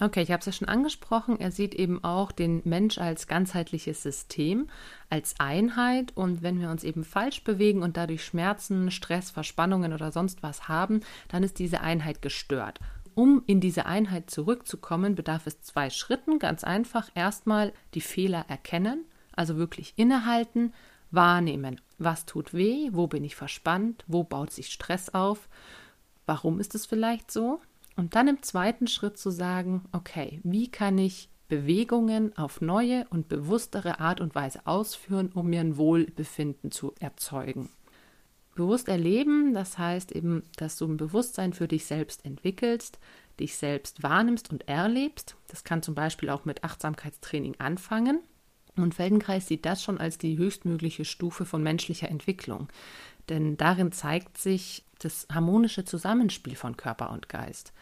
Okay, 0.00 0.22
ich 0.22 0.30
habe 0.30 0.40
es 0.40 0.46
ja 0.46 0.52
schon 0.52 0.68
angesprochen. 0.68 1.40
Er 1.40 1.50
sieht 1.50 1.74
eben 1.74 2.02
auch 2.04 2.30
den 2.30 2.62
Mensch 2.64 2.98
als 2.98 3.26
ganzheitliches 3.26 4.02
System, 4.02 4.68
als 5.10 5.34
Einheit. 5.40 6.16
Und 6.16 6.42
wenn 6.42 6.60
wir 6.60 6.70
uns 6.70 6.84
eben 6.84 7.04
falsch 7.04 7.42
bewegen 7.42 7.82
und 7.82 7.96
dadurch 7.96 8.24
Schmerzen, 8.24 8.90
Stress, 8.92 9.30
Verspannungen 9.30 9.92
oder 9.92 10.12
sonst 10.12 10.42
was 10.42 10.68
haben, 10.68 11.00
dann 11.26 11.42
ist 11.42 11.58
diese 11.58 11.80
Einheit 11.80 12.22
gestört. 12.22 12.78
Um 13.14 13.42
in 13.46 13.60
diese 13.60 13.86
Einheit 13.86 14.30
zurückzukommen, 14.30 15.16
bedarf 15.16 15.48
es 15.48 15.60
zwei 15.62 15.90
Schritten. 15.90 16.38
Ganz 16.38 16.62
einfach 16.62 17.10
erstmal 17.16 17.72
die 17.94 18.00
Fehler 18.00 18.44
erkennen 18.48 19.04
also 19.38 19.56
wirklich 19.56 19.94
innehalten, 19.96 20.74
wahrnehmen. 21.10 21.80
Was 21.98 22.26
tut 22.26 22.52
weh? 22.52 22.90
Wo 22.92 23.06
bin 23.06 23.24
ich 23.24 23.36
verspannt? 23.36 24.04
Wo 24.06 24.24
baut 24.24 24.52
sich 24.52 24.68
Stress 24.68 25.14
auf? 25.14 25.48
Warum 26.26 26.60
ist 26.60 26.74
es 26.74 26.86
vielleicht 26.86 27.30
so? 27.30 27.60
Und 27.96 28.14
dann 28.14 28.28
im 28.28 28.42
zweiten 28.42 28.86
Schritt 28.86 29.16
zu 29.18 29.30
sagen, 29.30 29.84
okay, 29.92 30.40
wie 30.44 30.70
kann 30.70 30.98
ich 30.98 31.30
Bewegungen 31.48 32.36
auf 32.36 32.60
neue 32.60 33.06
und 33.08 33.28
bewusstere 33.28 34.00
Art 34.00 34.20
und 34.20 34.34
Weise 34.34 34.66
ausführen, 34.66 35.32
um 35.34 35.48
mir 35.48 35.60
ein 35.60 35.78
Wohlbefinden 35.78 36.70
zu 36.70 36.94
erzeugen. 37.00 37.70
Bewusst 38.54 38.88
erleben, 38.88 39.54
das 39.54 39.78
heißt 39.78 40.12
eben, 40.12 40.42
dass 40.56 40.76
du 40.76 40.86
ein 40.86 40.96
Bewusstsein 40.96 41.54
für 41.54 41.68
dich 41.68 41.86
selbst 41.86 42.24
entwickelst, 42.24 42.98
dich 43.40 43.56
selbst 43.56 44.02
wahrnimmst 44.02 44.50
und 44.50 44.68
erlebst. 44.68 45.36
Das 45.46 45.64
kann 45.64 45.82
zum 45.82 45.94
Beispiel 45.94 46.28
auch 46.28 46.44
mit 46.44 46.64
Achtsamkeitstraining 46.64 47.54
anfangen. 47.58 48.20
Und 48.82 48.94
Feldenkreis 48.94 49.46
sieht 49.46 49.66
das 49.66 49.82
schon 49.82 49.98
als 49.98 50.18
die 50.18 50.38
höchstmögliche 50.38 51.04
Stufe 51.04 51.44
von 51.44 51.62
menschlicher 51.62 52.08
Entwicklung. 52.08 52.68
Denn 53.28 53.56
darin 53.56 53.92
zeigt 53.92 54.38
sich 54.38 54.84
das 54.98 55.26
harmonische 55.30 55.84
Zusammenspiel 55.84 56.56
von 56.56 56.76
Körper 56.76 57.10
und 57.10 57.28
Geist. 57.28 57.72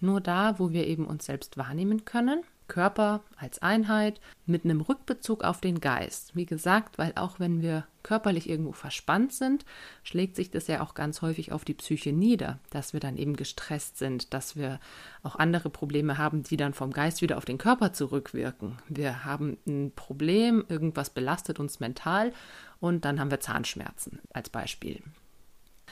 Nur 0.00 0.20
da, 0.20 0.58
wo 0.58 0.70
wir 0.70 0.86
eben 0.86 1.06
uns 1.06 1.26
selbst 1.26 1.56
wahrnehmen 1.56 2.04
können, 2.04 2.42
Körper 2.68 3.22
als 3.36 3.60
Einheit 3.60 4.20
mit 4.46 4.64
einem 4.64 4.80
Rückbezug 4.80 5.44
auf 5.44 5.60
den 5.60 5.80
Geist. 5.80 6.34
Wie 6.34 6.46
gesagt, 6.46 6.98
weil 6.98 7.12
auch 7.16 7.38
wenn 7.38 7.60
wir 7.60 7.86
körperlich 8.02 8.48
irgendwo 8.48 8.72
verspannt 8.72 9.32
sind, 9.32 9.64
schlägt 10.02 10.36
sich 10.36 10.50
das 10.50 10.66
ja 10.66 10.80
auch 10.80 10.94
ganz 10.94 11.22
häufig 11.22 11.52
auf 11.52 11.64
die 11.64 11.74
Psyche 11.74 12.12
nieder, 12.12 12.58
dass 12.70 12.92
wir 12.92 13.00
dann 13.00 13.16
eben 13.16 13.36
gestresst 13.36 13.98
sind, 13.98 14.34
dass 14.34 14.56
wir 14.56 14.80
auch 15.22 15.36
andere 15.36 15.70
Probleme 15.70 16.18
haben, 16.18 16.42
die 16.42 16.56
dann 16.56 16.74
vom 16.74 16.92
Geist 16.92 17.22
wieder 17.22 17.36
auf 17.36 17.44
den 17.44 17.58
Körper 17.58 17.92
zurückwirken. 17.92 18.78
Wir 18.88 19.24
haben 19.24 19.58
ein 19.66 19.92
Problem, 19.94 20.64
irgendwas 20.68 21.10
belastet 21.10 21.60
uns 21.60 21.80
mental 21.80 22.32
und 22.80 23.04
dann 23.04 23.20
haben 23.20 23.30
wir 23.30 23.40
Zahnschmerzen 23.40 24.20
als 24.32 24.50
Beispiel. 24.50 25.02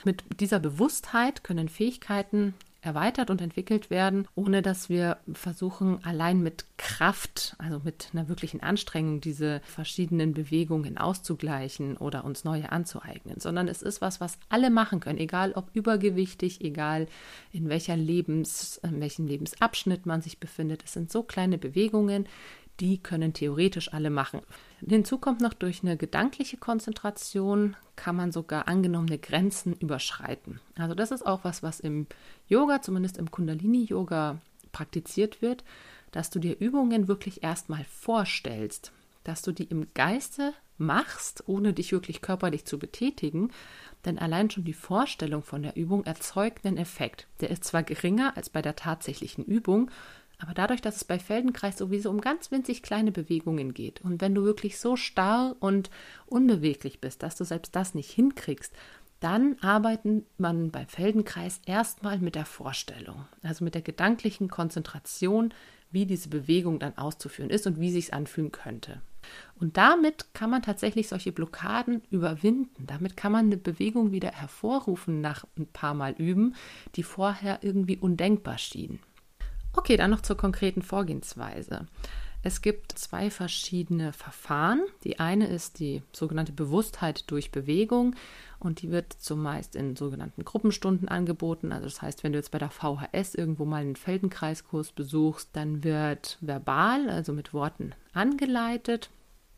Mit 0.05 0.25
dieser 0.41 0.61
Bewusstheit 0.61 1.45
können 1.45 1.69
Fähigkeiten 1.69 2.55
erweitert 2.83 3.31
und 3.31 3.41
entwickelt 3.41 3.91
werden, 3.91 4.27
ohne 4.35 4.63
dass 4.63 4.89
wir 4.89 5.19
versuchen, 5.33 6.03
allein 6.05 6.43
mit 6.43 6.65
Kraft, 6.79 7.55
also 7.59 7.81
mit 7.85 8.09
einer 8.13 8.29
wirklichen 8.29 8.63
Anstrengung, 8.63 9.21
diese 9.21 9.61
verschiedenen 9.65 10.33
Bewegungen 10.33 10.97
auszugleichen 10.97 11.97
oder 11.97 12.25
uns 12.25 12.45
neue 12.45 12.73
anzueignen, 12.73 13.39
sondern 13.39 13.69
es 13.69 13.83
ist 13.83 14.01
was, 14.01 14.21
was 14.21 14.39
alle 14.49 14.71
machen 14.71 15.01
können, 15.01 15.19
egal 15.19 15.53
ob 15.53 15.69
übergewichtig, 15.75 16.63
egal 16.63 17.07
in 17.53 17.69
welcher 17.69 17.97
Lebens, 17.97 18.81
in 18.83 19.01
welchem 19.01 19.27
Lebensabschnitt 19.27 20.07
man 20.07 20.23
sich 20.23 20.39
befindet. 20.39 20.83
Es 20.85 20.93
sind 20.93 21.13
so 21.13 21.23
kleine 21.23 21.59
Bewegungen, 21.59 22.27
die 22.81 22.99
können 22.99 23.33
theoretisch 23.33 23.93
alle 23.93 24.11
machen. 24.11 24.41
Hinzu 24.87 25.19
kommt 25.19 25.41
noch, 25.41 25.53
durch 25.53 25.83
eine 25.83 25.97
gedankliche 25.97 26.57
Konzentration 26.57 27.77
kann 27.97 28.17
man 28.17 28.33
sogar 28.33 28.67
angenommene 28.69 29.19
Grenzen 29.19 29.75
überschreiten. 29.75 30.61
Also 30.77 30.95
das 30.95 31.11
ist 31.11 31.27
auch 31.27 31.45
was, 31.45 31.63
was 31.63 31.81
im 31.81 32.07
Yoga, 32.49 32.81
zumindest 32.81 33.19
im 33.19 33.31
Kundalini-Yoga 33.31 34.41
praktiziert 34.73 35.43
wird, 35.43 35.65
dass 36.13 36.31
du 36.31 36.39
dir 36.39 36.59
Übungen 36.59 37.09
wirklich 37.09 37.43
erstmal 37.43 37.85
vorstellst, 37.85 38.93
dass 39.25 39.43
du 39.43 39.53
die 39.53 39.65
im 39.65 39.87
Geiste 39.95 40.55
machst, 40.79 41.45
ohne 41.47 41.75
dich 41.75 41.93
wirklich 41.93 42.23
körperlich 42.23 42.65
zu 42.65 42.79
betätigen, 42.79 43.53
denn 44.07 44.19
allein 44.19 44.49
schon 44.51 44.65
die 44.65 44.73
Vorstellung 44.73 45.43
von 45.43 45.63
der 45.63 45.77
Übung 45.77 46.05
erzeugt 46.05 46.65
einen 46.65 46.79
Effekt. 46.79 47.27
Der 47.41 47.51
ist 47.51 47.65
zwar 47.65 47.83
geringer 47.83 48.37
als 48.37 48.49
bei 48.49 48.63
der 48.63 48.77
tatsächlichen 48.77 49.45
Übung, 49.45 49.91
aber 50.41 50.55
dadurch, 50.55 50.81
dass 50.81 50.97
es 50.97 51.05
bei 51.05 51.19
Feldenkreis 51.19 51.79
sowieso 51.79 52.11
um 52.11 52.21
ganz 52.21 52.51
winzig 52.51 52.83
kleine 52.83 53.13
Bewegungen 53.13 53.75
geht 53.75 54.01
und 54.01 54.21
wenn 54.21 54.35
du 54.35 54.45
wirklich 54.45 54.79
so 54.79 54.97
starr 54.97 55.57
und 55.61 55.91
unbeweglich 56.27 57.01
bist, 57.01 57.23
dass 57.23 57.37
du 57.37 57.45
selbst 57.45 57.77
das 57.77 57.95
nicht 57.95 58.11
hinkriegst, 58.11 58.75
dann 59.21 59.57
arbeitet 59.61 60.25
man 60.39 60.71
beim 60.71 60.87
Feldenkreis 60.89 61.61
erstmal 61.67 62.19
mit 62.19 62.35
der 62.35 62.47
Vorstellung, 62.47 63.27
also 63.43 63.65
mit 63.65 63.75
der 63.75 63.83
gedanklichen 63.83 64.49
Konzentration, 64.49 65.53
wie 65.91 66.07
diese 66.07 66.29
Bewegung 66.29 66.79
dann 66.79 66.97
auszuführen 66.97 67.51
ist 67.51 67.67
und 67.67 67.79
wie 67.81 67.91
sich 67.91 68.15
anfühlen 68.15 68.53
könnte. 68.53 69.03
Und 69.59 69.77
damit 69.77 70.33
kann 70.33 70.49
man 70.49 70.63
tatsächlich 70.63 71.09
solche 71.09 71.33
Blockaden 71.33 72.03
überwinden. 72.11 72.87
Damit 72.87 73.17
kann 73.17 73.33
man 73.33 73.47
eine 73.47 73.59
Bewegung 73.59 74.13
wieder 74.13 74.31
hervorrufen 74.31 75.21
nach 75.21 75.45
ein 75.59 75.67
paar 75.67 75.95
Mal 75.95 76.13
üben, 76.13 76.55
die 76.95 77.03
vorher 77.03 77.59
irgendwie 77.63 77.99
undenkbar 77.99 78.57
schienen. 78.57 79.01
Okay, 79.73 79.97
dann 79.97 80.11
noch 80.11 80.21
zur 80.21 80.37
konkreten 80.37 80.83
Vorgehensweise. 80.83 81.87
Es 82.43 82.62
gibt 82.62 82.93
zwei 82.93 83.31
verschiedene 83.31 84.12
Verfahren. 84.15 84.83
Die 85.05 85.21
eine 85.21 85.47
ist 85.47 85.79
die 85.79 86.03
sogenannte 86.12 86.53
Bewusstheit 86.53 87.31
durch 87.31 87.53
Bewegung 87.53 88.17
und 88.59 88.81
die 88.81 88.91
wird 88.91 89.12
zumeist 89.12 89.77
in 89.77 89.95
sogenannten 89.95 90.45
Gruppenstunden 90.45 91.09
angeboten. 91.09 91.71
Also 91.71 91.85
das 91.85 92.00
heißt, 92.00 92.25
wenn 92.25 92.33
du 92.33 92.39
jetzt 92.39 92.50
bei 92.50 92.59
der 92.59 92.71
VHS 92.71 93.35
irgendwo 93.35 93.67
mal 93.67 93.83
einen 93.83 93.97
Feldenkreiskurs 93.97 94.93
besuchst, 94.93 95.50
dann 95.53 95.85
wird 95.85 96.39
verbal, 96.41 97.11
also 97.11 97.33
mit 97.35 97.53
Worten 97.53 97.93
angeleitet 98.15 99.11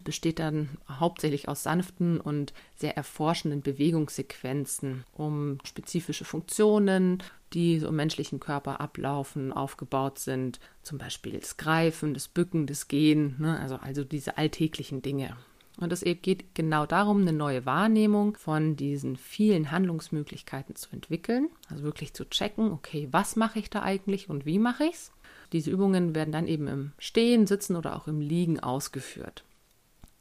besteht 0.02 0.38
dann 0.38 0.68
hauptsächlich 0.88 1.48
aus 1.48 1.62
sanften 1.62 2.20
und 2.20 2.52
sehr 2.74 2.96
erforschenden 2.96 3.62
Bewegungssequenzen, 3.62 5.04
um 5.12 5.58
spezifische 5.64 6.24
Funktionen, 6.24 7.22
die 7.54 7.78
so 7.78 7.88
im 7.88 7.96
menschlichen 7.96 8.40
Körper 8.40 8.80
ablaufen, 8.80 9.52
aufgebaut 9.52 10.18
sind. 10.18 10.60
Zum 10.82 10.98
Beispiel 10.98 11.38
das 11.38 11.56
Greifen, 11.56 12.14
das 12.14 12.28
Bücken, 12.28 12.66
das 12.66 12.88
Gehen, 12.88 13.36
ne? 13.38 13.58
also, 13.60 13.76
also 13.76 14.04
diese 14.04 14.38
alltäglichen 14.38 15.02
Dinge. 15.02 15.36
Und 15.78 15.92
es 15.92 16.02
geht 16.02 16.54
genau 16.54 16.84
darum, 16.86 17.22
eine 17.22 17.32
neue 17.32 17.64
Wahrnehmung 17.64 18.36
von 18.36 18.76
diesen 18.76 19.16
vielen 19.16 19.70
Handlungsmöglichkeiten 19.70 20.76
zu 20.76 20.90
entwickeln. 20.92 21.48
Also 21.68 21.82
wirklich 21.82 22.12
zu 22.14 22.28
checken, 22.28 22.72
okay, 22.72 23.08
was 23.10 23.36
mache 23.36 23.58
ich 23.58 23.70
da 23.70 23.82
eigentlich 23.82 24.28
und 24.28 24.44
wie 24.44 24.58
mache 24.58 24.84
ich 24.84 24.94
es? 24.94 25.12
Diese 25.52 25.70
Übungen 25.70 26.14
werden 26.14 26.32
dann 26.32 26.46
eben 26.46 26.68
im 26.68 26.92
Stehen, 26.98 27.46
Sitzen 27.46 27.76
oder 27.76 27.96
auch 27.96 28.06
im 28.06 28.20
Liegen 28.20 28.60
ausgeführt. 28.60 29.44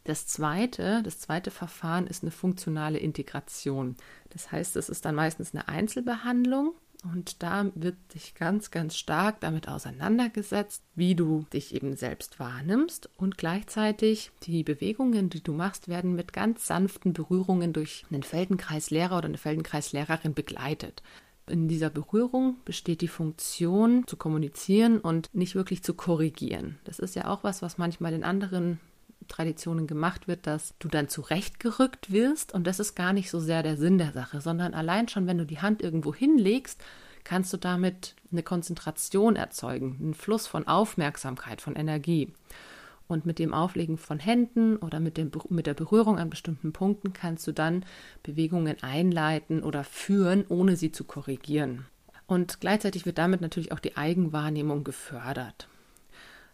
Das 0.03 0.25
zweite, 0.25 1.03
das 1.03 1.19
zweite 1.19 1.51
Verfahren 1.51 2.07
ist 2.07 2.23
eine 2.23 2.31
funktionale 2.31 2.97
Integration. 2.97 3.95
Das 4.31 4.51
heißt, 4.51 4.75
es 4.75 4.89
ist 4.89 5.05
dann 5.05 5.15
meistens 5.15 5.53
eine 5.53 5.67
Einzelbehandlung 5.67 6.73
und 7.03 7.41
da 7.41 7.65
wird 7.73 7.95
sich 8.11 8.35
ganz, 8.35 8.69
ganz 8.69 8.95
stark 8.95 9.39
damit 9.39 9.67
auseinandergesetzt, 9.67 10.83
wie 10.93 11.15
du 11.15 11.45
dich 11.51 11.73
eben 11.73 11.95
selbst 11.95 12.39
wahrnimmst 12.39 13.09
und 13.17 13.37
gleichzeitig 13.37 14.31
die 14.43 14.63
Bewegungen, 14.63 15.29
die 15.29 15.41
du 15.41 15.53
machst, 15.53 15.87
werden 15.87 16.15
mit 16.15 16.31
ganz 16.31 16.67
sanften 16.67 17.13
Berührungen 17.13 17.73
durch 17.73 18.05
einen 18.11 18.23
Feldenkreislehrer 18.23 19.17
oder 19.17 19.27
eine 19.27 19.39
Feldenkreislehrerin 19.39 20.35
begleitet. 20.35 21.01
In 21.47 21.67
dieser 21.67 21.89
Berührung 21.89 22.57
besteht 22.65 23.01
die 23.01 23.07
Funktion 23.07 24.05
zu 24.05 24.15
kommunizieren 24.15 24.99
und 24.99 25.33
nicht 25.33 25.55
wirklich 25.55 25.83
zu 25.83 25.95
korrigieren. 25.95 26.79
Das 26.83 26.99
ist 26.99 27.15
ja 27.15 27.27
auch 27.27 27.43
was, 27.43 27.63
was 27.63 27.79
manchmal 27.79 28.13
in 28.13 28.23
anderen 28.23 28.79
Traditionen 29.31 29.87
gemacht 29.87 30.27
wird, 30.27 30.45
dass 30.45 30.75
du 30.79 30.87
dann 30.87 31.07
zurechtgerückt 31.07 32.11
wirst. 32.11 32.53
Und 32.53 32.67
das 32.67 32.79
ist 32.79 32.95
gar 32.95 33.13
nicht 33.13 33.29
so 33.31 33.39
sehr 33.39 33.63
der 33.63 33.77
Sinn 33.77 33.97
der 33.97 34.11
Sache, 34.11 34.41
sondern 34.41 34.73
allein 34.73 35.07
schon, 35.07 35.25
wenn 35.25 35.37
du 35.37 35.45
die 35.45 35.59
Hand 35.59 35.81
irgendwo 35.81 36.13
hinlegst, 36.13 36.83
kannst 37.23 37.53
du 37.53 37.57
damit 37.57 38.15
eine 38.31 38.43
Konzentration 38.43 39.35
erzeugen, 39.35 39.97
einen 39.99 40.13
Fluss 40.13 40.47
von 40.47 40.67
Aufmerksamkeit, 40.67 41.61
von 41.61 41.75
Energie. 41.75 42.33
Und 43.07 43.25
mit 43.25 43.39
dem 43.39 43.53
Auflegen 43.53 43.97
von 43.97 44.19
Händen 44.19 44.77
oder 44.77 44.99
mit, 44.99 45.17
dem, 45.17 45.31
mit 45.49 45.67
der 45.67 45.73
Berührung 45.73 46.17
an 46.17 46.29
bestimmten 46.29 46.71
Punkten 46.71 47.11
kannst 47.11 47.45
du 47.45 47.51
dann 47.51 47.85
Bewegungen 48.23 48.81
einleiten 48.81 49.63
oder 49.63 49.83
führen, 49.83 50.45
ohne 50.47 50.77
sie 50.77 50.91
zu 50.91 51.03
korrigieren. 51.03 51.85
Und 52.27 52.61
gleichzeitig 52.61 53.05
wird 53.05 53.17
damit 53.17 53.41
natürlich 53.41 53.73
auch 53.73 53.79
die 53.79 53.97
Eigenwahrnehmung 53.97 54.85
gefördert. 54.85 55.67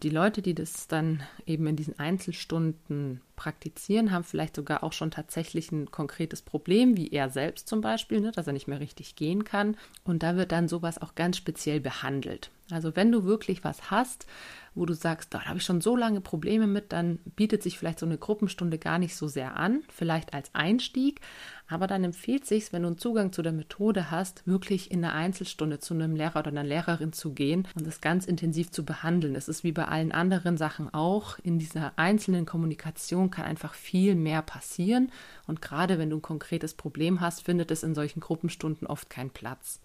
Die 0.04 0.10
Leute, 0.10 0.44
die 0.44 0.54
das 0.54 0.88
dann 0.88 1.24
eben 1.48 1.66
in 1.66 1.76
diesen 1.76 1.98
Einzelstunden 1.98 3.22
praktizieren, 3.36 4.12
haben 4.12 4.24
vielleicht 4.24 4.56
sogar 4.56 4.84
auch 4.84 4.94
schon 4.94 5.10
tatsächlich 5.10 5.72
ein 5.72 5.90
konkretes 5.90 6.44
Problem, 6.44 6.96
wie 6.96 7.10
er 7.10 7.30
selbst 7.30 7.68
zum 7.68 7.82
Beispiel, 7.82 8.22
ne, 8.22 8.32
dass 8.32 8.46
er 8.46 8.54
nicht 8.54 8.68
mehr 8.68 8.80
richtig 8.80 9.16
gehen 9.16 9.44
kann. 9.44 9.76
Und 10.04 10.22
da 10.22 10.36
wird 10.36 10.52
dann 10.52 10.68
sowas 10.68 11.02
auch 11.02 11.16
ganz 11.16 11.38
speziell 11.38 11.80
behandelt. 11.80 12.52
Also 12.70 12.96
wenn 12.96 13.12
du 13.12 13.24
wirklich 13.24 13.64
was 13.64 13.90
hast, 13.90 14.28
wo 14.76 14.86
du 14.86 14.94
sagst, 14.94 15.34
da 15.34 15.46
habe 15.46 15.58
ich 15.58 15.64
schon 15.64 15.82
so 15.82 15.96
lange 15.96 16.22
Probleme 16.22 16.68
mit, 16.68 16.92
dann 16.92 17.18
bietet 17.36 17.64
sich 17.64 17.80
vielleicht 17.80 18.00
so 18.00 18.06
eine 18.06 18.18
Gruppenstunde 18.18 18.78
gar 18.78 19.00
nicht 19.00 19.16
so 19.16 19.28
sehr 19.28 19.56
an, 19.56 19.84
vielleicht 19.90 20.34
als 20.34 20.54
Einstieg, 20.54 21.22
aber 21.70 21.88
dann 21.88 22.04
empfiehlt 22.04 22.46
sich, 22.46 22.72
wenn 22.72 22.84
du 22.84 22.88
einen 22.88 22.98
Zugang 22.98 23.34
zu 23.34 23.42
der 23.42 23.52
Methode 23.52 24.10
hast, 24.10 24.48
wirklich 24.48 24.90
in 24.92 25.04
einer 25.04 25.14
Einzelstunde 25.14 25.80
zu 25.80 25.94
einem 25.94 26.16
Lehrer 26.16 26.40
oder 26.40 26.50
einer 26.50 26.64
Lehrerin 26.64 27.12
zu 27.12 27.34
gehen 27.34 27.68
und 27.76 27.86
das 27.86 28.00
ganz 28.00 28.26
intensiv 28.26 28.72
zu 28.72 28.86
behandeln. 28.86 29.36
Es 29.36 29.50
ist 29.50 29.64
wie 29.64 29.74
bei 29.74 29.86
allen 29.86 30.12
anderen 30.12 30.58
Sachen 30.58 30.94
auch. 30.94 31.40
In 31.40 31.60
dieser 31.60 31.92
einzelnen 31.98 32.46
Kommunikation 32.46 33.32
kann 33.32 33.46
einfach 33.46 33.74
viel 33.74 34.16
mehr 34.16 34.42
passieren 34.42 35.12
und 35.46 35.62
gerade 35.62 36.00
wenn 36.00 36.10
du 36.10 36.18
ein 36.18 36.22
konkretes 36.22 36.74
Problem 36.74 37.20
hast, 37.20 37.44
findet 37.44 37.70
es 37.72 37.84
in 37.84 37.96
solchen 37.96 38.22
Gruppenstunden 38.22 38.88
oft 38.88 39.10
keinen 39.10 39.32
Platz. 39.32 39.82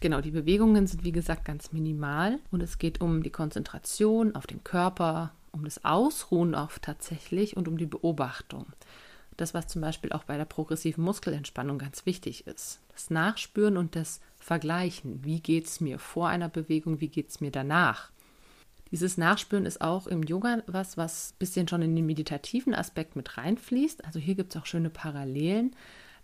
Genau, 0.00 0.20
die 0.20 0.30
Bewegungen 0.30 0.86
sind 0.86 1.04
wie 1.04 1.12
gesagt 1.12 1.44
ganz 1.44 1.72
minimal 1.72 2.38
und 2.50 2.62
es 2.62 2.78
geht 2.78 3.00
um 3.00 3.22
die 3.22 3.30
Konzentration 3.30 4.34
auf 4.34 4.46
den 4.46 4.64
Körper, 4.64 5.32
um 5.52 5.64
das 5.64 5.84
Ausruhen 5.84 6.54
auch 6.54 6.72
tatsächlich 6.80 7.56
und 7.56 7.68
um 7.68 7.76
die 7.76 7.86
Beobachtung. 7.86 8.66
Das, 9.40 9.54
was 9.54 9.68
zum 9.68 9.80
Beispiel 9.80 10.12
auch 10.12 10.24
bei 10.24 10.36
der 10.36 10.44
progressiven 10.44 11.02
Muskelentspannung 11.04 11.78
ganz 11.78 12.06
wichtig 12.06 12.46
ist. 12.46 12.80
Das 12.92 13.10
Nachspüren 13.10 13.76
und 13.76 13.96
das 13.96 14.20
Vergleichen. 14.38 15.24
Wie 15.24 15.40
geht 15.40 15.66
es 15.66 15.80
mir 15.80 15.98
vor 15.98 16.28
einer 16.28 16.48
Bewegung, 16.48 17.00
wie 17.00 17.08
geht 17.08 17.30
es 17.30 17.40
mir 17.40 17.50
danach? 17.50 18.10
Dieses 18.90 19.16
Nachspüren 19.16 19.66
ist 19.66 19.80
auch 19.80 20.06
im 20.06 20.22
Yoga 20.22 20.62
was, 20.66 20.96
was 20.96 21.32
ein 21.32 21.38
bisschen 21.38 21.68
schon 21.68 21.82
in 21.82 21.94
den 21.94 22.06
meditativen 22.06 22.74
Aspekt 22.74 23.14
mit 23.16 23.38
reinfließt. 23.38 24.04
Also 24.04 24.18
hier 24.18 24.34
gibt 24.34 24.54
es 24.54 24.60
auch 24.60 24.66
schöne 24.66 24.90
Parallelen, 24.90 25.76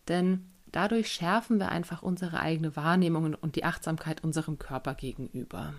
denn 0.09 0.47
Dadurch 0.73 1.11
schärfen 1.11 1.59
wir 1.59 1.71
einfach 1.71 2.03
unsere 2.03 2.41
eigene 2.41 2.77
Wahrnehmung 2.77 3.35
und 3.35 3.57
die 3.57 3.65
Achtsamkeit 3.65 4.23
unserem 4.23 4.59
Körper 4.59 4.95
gegenüber. 4.95 5.73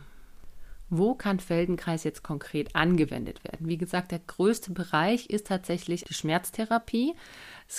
Wo 0.89 1.15
kann 1.15 1.39
Feldenkreis 1.39 2.06
jetzt 2.06 2.23
konkret 2.23 2.76
angewendet 2.76 3.43
werden? 3.43 3.67
Wie 3.67 3.78
gesagt, 3.78 4.12
der 4.12 4.19
größte 4.19 4.71
Bereich 4.71 5.30
ist 5.30 5.47
tatsächlich 5.47 6.06
die 6.06 6.13
Schmerztherapie. 6.13 7.13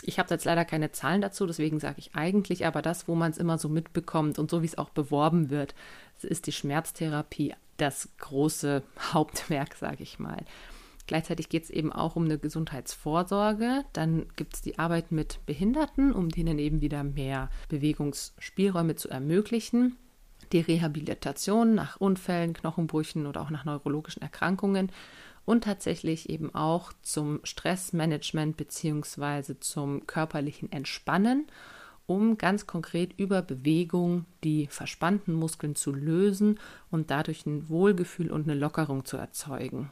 Ich 0.03 0.18
habe 0.18 0.35
jetzt 0.35 0.44
leider 0.44 0.66
keine 0.66 0.92
Zahlen 0.92 1.23
dazu, 1.23 1.47
deswegen 1.47 1.81
sage 1.81 1.97
ich 1.99 2.14
eigentlich, 2.14 2.66
aber 2.66 2.83
das, 2.83 3.09
wo 3.09 3.14
man 3.14 3.31
es 3.31 3.38
immer 3.38 3.57
so 3.57 3.71
mitbekommt 3.71 4.38
und 4.38 4.51
so 4.51 4.61
wie 4.61 4.66
es 4.66 4.77
auch 4.77 4.90
beworben 4.90 5.49
wird, 5.49 5.75
ist 6.21 6.47
die 6.47 6.53
Schmerztherapie 6.53 7.55
das 7.79 8.11
große 8.18 8.83
Hauptwerk, 9.12 9.75
sage 9.77 10.03
ich 10.03 10.18
mal. 10.18 10.44
Gleichzeitig 11.07 11.49
geht 11.49 11.64
es 11.64 11.71
eben 11.71 11.90
auch 11.90 12.16
um 12.16 12.27
eine 12.27 12.38
Gesundheitsvorsorge. 12.38 13.87
Dann 13.94 14.27
gibt 14.37 14.55
es 14.55 14.61
die 14.61 14.79
Arbeit 14.79 15.11
mit 15.11 15.40
Behinderten, 15.47 16.12
um 16.12 16.29
denen 16.29 16.59
eben 16.59 16.83
wieder 16.83 17.03
mehr 17.03 17.49
Bewegungsspielräume 17.71 18.94
zu 18.97 19.09
ermöglichen. 19.09 19.97
Die 20.53 20.61
Rehabilitation 20.61 21.74
nach 21.74 21.96
Unfällen, 21.96 22.55
Knochenbrüchen 22.55 23.27
oder 23.27 23.42
auch 23.42 23.51
nach 23.51 23.64
neurologischen 23.64 24.22
Erkrankungen 24.22 24.90
und 25.44 25.64
tatsächlich 25.64 26.29
eben 26.29 26.55
auch 26.55 26.92
zum 27.03 27.40
Stressmanagement 27.42 28.57
bzw. 28.57 29.55
zum 29.61 30.07
körperlichen 30.07 30.70
Entspannen, 30.70 31.46
um 32.07 32.38
ganz 32.38 32.66
konkret 32.66 33.12
über 33.18 33.42
Bewegung 33.42 34.24
die 34.44 34.66
verspannten 34.66 35.35
Muskeln 35.35 35.74
zu 35.74 35.92
lösen 35.92 36.59
und 36.90 37.11
dadurch 37.11 37.46
ein 37.46 37.68
Wohlgefühl 37.68 38.31
und 38.31 38.48
eine 38.48 38.59
Lockerung 38.59 39.05
zu 39.05 39.16
erzeugen. 39.16 39.90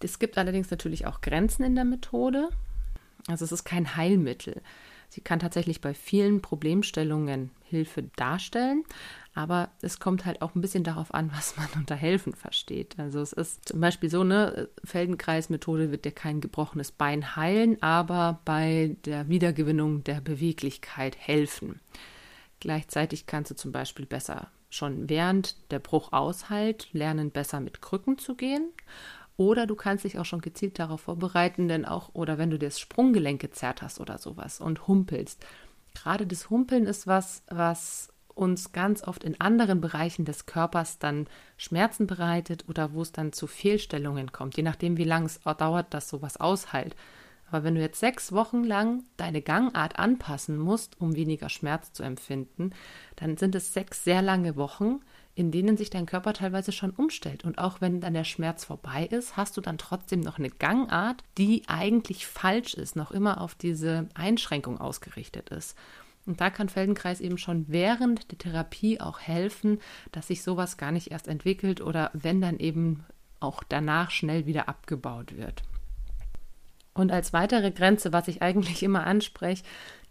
Es 0.00 0.18
gibt 0.18 0.38
allerdings 0.38 0.70
natürlich 0.70 1.06
auch 1.06 1.20
Grenzen 1.20 1.64
in 1.64 1.74
der 1.74 1.84
Methode. 1.84 2.48
Also 3.28 3.44
es 3.44 3.52
ist 3.52 3.64
kein 3.64 3.96
Heilmittel. 3.96 4.62
Sie 5.08 5.20
kann 5.20 5.38
tatsächlich 5.38 5.80
bei 5.80 5.94
vielen 5.94 6.42
Problemstellungen 6.42 7.50
Hilfe 7.64 8.04
darstellen, 8.16 8.84
aber 9.34 9.70
es 9.82 10.00
kommt 10.00 10.24
halt 10.24 10.42
auch 10.42 10.54
ein 10.54 10.60
bisschen 10.60 10.84
darauf 10.84 11.12
an, 11.14 11.30
was 11.36 11.56
man 11.56 11.68
unter 11.76 11.96
helfen 11.96 12.34
versteht. 12.34 12.98
Also 12.98 13.20
es 13.20 13.32
ist 13.32 13.68
zum 13.68 13.80
Beispiel 13.80 14.10
so 14.10 14.20
eine 14.20 14.68
Feldenkreismethode 14.84 15.90
wird 15.90 16.04
dir 16.04 16.12
kein 16.12 16.40
gebrochenes 16.40 16.92
Bein 16.92 17.36
heilen, 17.36 17.82
aber 17.82 18.40
bei 18.44 18.96
der 19.04 19.28
Wiedergewinnung 19.28 20.04
der 20.04 20.20
Beweglichkeit 20.20 21.16
helfen. 21.16 21.80
Gleichzeitig 22.60 23.26
kannst 23.26 23.50
du 23.50 23.54
zum 23.54 23.72
Beispiel 23.72 24.06
besser 24.06 24.50
schon 24.70 25.08
während 25.08 25.56
der 25.70 25.78
Bruch 25.78 26.12
aushält 26.12 26.88
lernen, 26.92 27.30
besser 27.30 27.60
mit 27.60 27.80
Krücken 27.80 28.18
zu 28.18 28.34
gehen 28.34 28.68
oder 29.38 29.66
du 29.66 29.76
kannst 29.76 30.04
dich 30.04 30.18
auch 30.18 30.24
schon 30.24 30.40
gezielt 30.40 30.78
darauf 30.78 31.02
vorbereiten, 31.02 31.68
denn 31.68 31.86
auch, 31.86 32.10
oder 32.12 32.36
wenn 32.36 32.50
du 32.50 32.58
das 32.58 32.78
Sprunggelenk 32.78 33.40
gezerrt 33.40 33.80
hast 33.80 34.00
oder 34.00 34.18
sowas 34.18 34.60
und 34.60 34.88
humpelst. 34.88 35.46
Gerade 35.94 36.26
das 36.26 36.50
Humpeln 36.50 36.86
ist 36.86 37.06
was, 37.06 37.44
was 37.48 38.12
uns 38.34 38.72
ganz 38.72 39.02
oft 39.02 39.24
in 39.24 39.40
anderen 39.40 39.80
Bereichen 39.80 40.24
des 40.24 40.46
Körpers 40.46 40.98
dann 40.98 41.28
Schmerzen 41.56 42.06
bereitet 42.06 42.68
oder 42.68 42.92
wo 42.92 43.02
es 43.02 43.12
dann 43.12 43.32
zu 43.32 43.46
Fehlstellungen 43.46 44.32
kommt, 44.32 44.56
je 44.56 44.62
nachdem, 44.64 44.96
wie 44.96 45.04
lange 45.04 45.26
es 45.26 45.40
dauert, 45.40 45.94
dass 45.94 46.08
sowas 46.08 46.36
ausheilt. 46.36 46.96
Aber 47.50 47.64
wenn 47.64 47.76
du 47.76 47.80
jetzt 47.80 48.00
sechs 48.00 48.32
Wochen 48.32 48.64
lang 48.64 49.04
deine 49.16 49.40
Gangart 49.40 49.98
anpassen 49.98 50.58
musst, 50.58 51.00
um 51.00 51.14
weniger 51.14 51.48
Schmerz 51.48 51.92
zu 51.92 52.02
empfinden, 52.02 52.72
dann 53.16 53.36
sind 53.36 53.54
es 53.54 53.72
sechs 53.72 54.04
sehr 54.04 54.20
lange 54.20 54.56
Wochen, 54.56 55.00
in 55.38 55.52
denen 55.52 55.76
sich 55.76 55.88
dein 55.88 56.04
Körper 56.04 56.32
teilweise 56.32 56.72
schon 56.72 56.90
umstellt. 56.90 57.44
Und 57.44 57.58
auch 57.58 57.80
wenn 57.80 58.00
dann 58.00 58.12
der 58.12 58.24
Schmerz 58.24 58.64
vorbei 58.64 59.06
ist, 59.08 59.36
hast 59.36 59.56
du 59.56 59.60
dann 59.60 59.78
trotzdem 59.78 60.18
noch 60.18 60.38
eine 60.38 60.50
Gangart, 60.50 61.22
die 61.38 61.62
eigentlich 61.68 62.26
falsch 62.26 62.74
ist, 62.74 62.96
noch 62.96 63.12
immer 63.12 63.40
auf 63.40 63.54
diese 63.54 64.08
Einschränkung 64.14 64.80
ausgerichtet 64.80 65.50
ist. 65.50 65.78
Und 66.26 66.40
da 66.40 66.50
kann 66.50 66.68
Feldenkreis 66.68 67.20
eben 67.20 67.38
schon 67.38 67.66
während 67.68 68.32
der 68.32 68.38
Therapie 68.38 69.00
auch 69.00 69.20
helfen, 69.20 69.78
dass 70.10 70.26
sich 70.26 70.42
sowas 70.42 70.76
gar 70.76 70.90
nicht 70.90 71.12
erst 71.12 71.28
entwickelt 71.28 71.80
oder 71.80 72.10
wenn 72.14 72.40
dann 72.40 72.58
eben 72.58 73.04
auch 73.38 73.62
danach 73.62 74.10
schnell 74.10 74.44
wieder 74.44 74.68
abgebaut 74.68 75.36
wird. 75.36 75.62
Und 76.94 77.12
als 77.12 77.32
weitere 77.32 77.70
Grenze, 77.70 78.12
was 78.12 78.26
ich 78.26 78.42
eigentlich 78.42 78.82
immer 78.82 79.06
anspreche, 79.06 79.62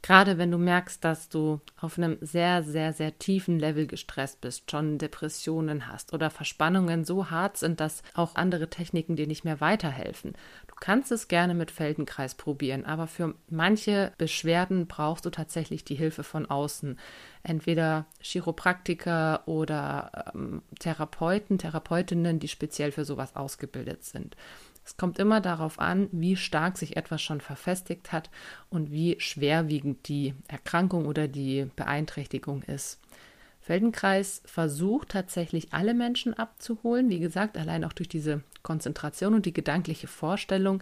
gerade 0.01 0.37
wenn 0.37 0.51
du 0.51 0.57
merkst, 0.57 1.03
dass 1.03 1.29
du 1.29 1.59
auf 1.79 1.97
einem 1.97 2.17
sehr, 2.21 2.63
sehr, 2.63 2.93
sehr 2.93 3.17
tiefen 3.17 3.59
Level 3.59 3.87
gestresst 3.87 4.41
bist, 4.41 4.69
schon 4.71 4.97
Depressionen 4.97 5.87
hast 5.87 6.13
oder 6.13 6.29
Verspannungen 6.29 7.05
so 7.05 7.29
hart 7.29 7.57
sind, 7.57 7.79
dass 7.79 8.03
auch 8.13 8.35
andere 8.35 8.69
Techniken 8.69 9.15
dir 9.15 9.27
nicht 9.27 9.43
mehr 9.43 9.61
weiterhelfen. 9.61 10.33
Du 10.67 10.75
kannst 10.79 11.11
es 11.11 11.27
gerne 11.27 11.53
mit 11.53 11.71
Feldenkreis 11.71 12.35
probieren, 12.35 12.85
aber 12.85 13.07
für 13.07 13.35
manche 13.49 14.11
Beschwerden 14.17 14.87
brauchst 14.87 15.25
du 15.25 15.29
tatsächlich 15.29 15.83
die 15.83 15.95
Hilfe 15.95 16.23
von 16.23 16.45
außen. 16.45 16.99
Entweder 17.43 18.05
Chiropraktiker 18.21 19.47
oder 19.47 20.31
ähm, 20.35 20.61
Therapeuten, 20.79 21.57
Therapeutinnen, 21.57 22.39
die 22.39 22.47
speziell 22.47 22.91
für 22.91 23.05
sowas 23.05 23.35
ausgebildet 23.35 24.03
sind. 24.03 24.35
Es 24.87 24.95
kommt 24.95 25.19
immer 25.19 25.41
darauf 25.41 25.79
an, 25.79 26.07
wie 26.13 26.37
stark 26.37 26.77
sich 26.77 26.95
etwas 26.95 27.21
schon 27.21 27.41
verfestigt 27.41 28.13
hat 28.13 28.29
und 28.69 28.89
wie 28.89 29.19
schwerwiegend 29.19 30.07
die 30.07 30.33
Erkrankung 30.47 31.07
oder 31.07 31.27
die 31.27 31.69
Beeinträchtigung 31.75 32.63
ist. 32.63 33.01
Feldenkreis 33.59 34.41
versucht 34.45 35.09
tatsächlich 35.09 35.73
alle 35.73 35.93
Menschen 35.93 36.33
abzuholen, 36.33 37.09
wie 37.09 37.19
gesagt, 37.19 37.57
allein 37.57 37.83
auch 37.83 37.91
durch 37.91 38.07
diese 38.07 38.43
Konzentration 38.63 39.33
und 39.33 39.45
die 39.45 39.51
gedankliche 39.51 40.07
Vorstellung, 40.07 40.81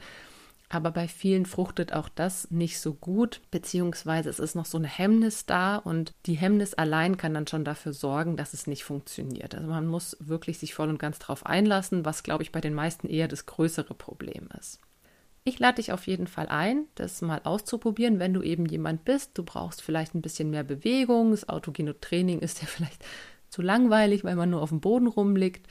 aber 0.70 0.92
bei 0.92 1.08
vielen 1.08 1.46
fruchtet 1.46 1.94
auch 1.94 2.10
das 2.10 2.50
nicht 2.50 2.80
so 2.80 2.94
gut, 2.94 3.42
beziehungsweise 3.52 4.30
es 4.30 4.40
ist 4.40 4.56
noch 4.56 4.66
so 4.66 4.78
eine 4.78 4.88
Hemmnis 4.88 5.46
da 5.46 5.78
und 5.78 6.14
die 6.26 6.34
Hemmnis 6.34 6.74
allein 6.74 7.18
kann 7.18 7.34
dann 7.34 7.48
schon 7.48 7.66
dafür 7.66 7.94
sorgen, 7.94 8.36
dass 8.36 8.54
es 8.54 8.68
nicht 8.68 8.84
funktioniert. 8.84 9.56
Also 9.56 9.68
man 9.68 9.86
muss 9.86 10.18
wirklich 10.20 10.58
sich 10.58 10.74
voll 10.74 10.90
und 10.90 11.00
ganz 11.00 11.20
darauf 11.20 11.46
einlassen, 11.46 12.06
was, 12.06 12.24
glaube 12.24 12.44
ich, 12.44 12.52
bei 12.52 12.62
den 12.62 12.74
meisten 12.74 13.08
eher 13.08 13.28
das 13.28 13.46
größere 13.46 13.94
Problem 13.94 14.50
ist. 14.60 14.80
Ich 15.48 15.60
lade 15.60 15.76
dich 15.76 15.92
auf 15.92 16.08
jeden 16.08 16.26
Fall 16.26 16.48
ein, 16.48 16.86
das 16.96 17.22
mal 17.22 17.42
auszuprobieren, 17.44 18.18
wenn 18.18 18.34
du 18.34 18.42
eben 18.42 18.66
jemand 18.66 19.06
bist. 19.06 19.38
Du 19.38 19.44
brauchst 19.44 19.84
vielleicht 19.84 20.16
ein 20.16 20.24
bisschen 20.24 20.50
mehr 20.50 20.64
Bewegung. 20.64 21.30
Das 21.30 21.48
autogene 21.48 22.00
Training 22.00 22.40
ist 22.40 22.62
ja 22.62 22.68
vielleicht 22.68 23.06
zu 23.50 23.62
langweilig, 23.62 24.24
weil 24.24 24.36
man 24.36 24.50
nur 24.50 24.64
auf 24.64 24.70
dem 24.70 24.82
Boden 24.82 25.06
rumliegt. 25.06 25.68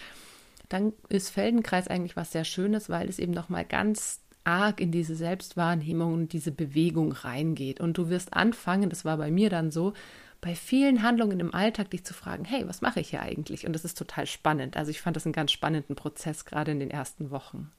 Dann 0.69 0.93
ist 1.09 1.31
Feldenkreis 1.31 1.89
eigentlich 1.89 2.17
was 2.17 2.31
sehr 2.31 2.45
Schönes, 2.45 2.89
weil 2.89 3.09
es 3.09 3.19
eben 3.19 3.33
nochmal 3.33 3.65
ganz 3.65 4.24
arg 4.45 4.81
in 4.81 4.93
diese 4.93 5.17
Selbstwahrnehmung 5.17 6.15
und 6.15 6.33
diese 6.33 6.53
Bewegung 6.53 7.13
reingeht. 7.13 7.81
Und 7.81 7.99
du 7.99 8.09
wirst 8.09 8.35
anfangen, 8.35 8.91
das 8.91 9.05
war 9.05 9.17
bei 9.17 9.31
mir 9.31 9.51
dann 9.51 9.71
so, 9.71 9.95
bei 10.41 10.55
vielen 10.55 11.03
Handlungen 11.03 11.41
im 11.41 11.55
Alltag 11.55 11.91
dich 11.91 12.05
zu 12.05 12.13
fragen, 12.13 12.45
hey, 12.45 12.69
was 12.69 12.83
mache 12.83 13.01
ich 13.01 13.11
hier 13.11 13.23
eigentlich? 13.23 13.67
Und 13.67 13.73
das 13.73 13.85
ist 13.85 13.97
total 13.97 14.27
spannend. 14.27 14.77
Also 14.77 14.91
ich 14.91 15.01
fand 15.01 15.17
das 15.17 15.25
einen 15.25 15.33
ganz 15.33 15.53
spannenden 15.53 15.97
Prozess, 15.97 16.45
gerade 16.45 16.73
in 16.73 16.81
den 16.81 16.91
ersten 16.91 17.31
Wochen. 17.31 17.73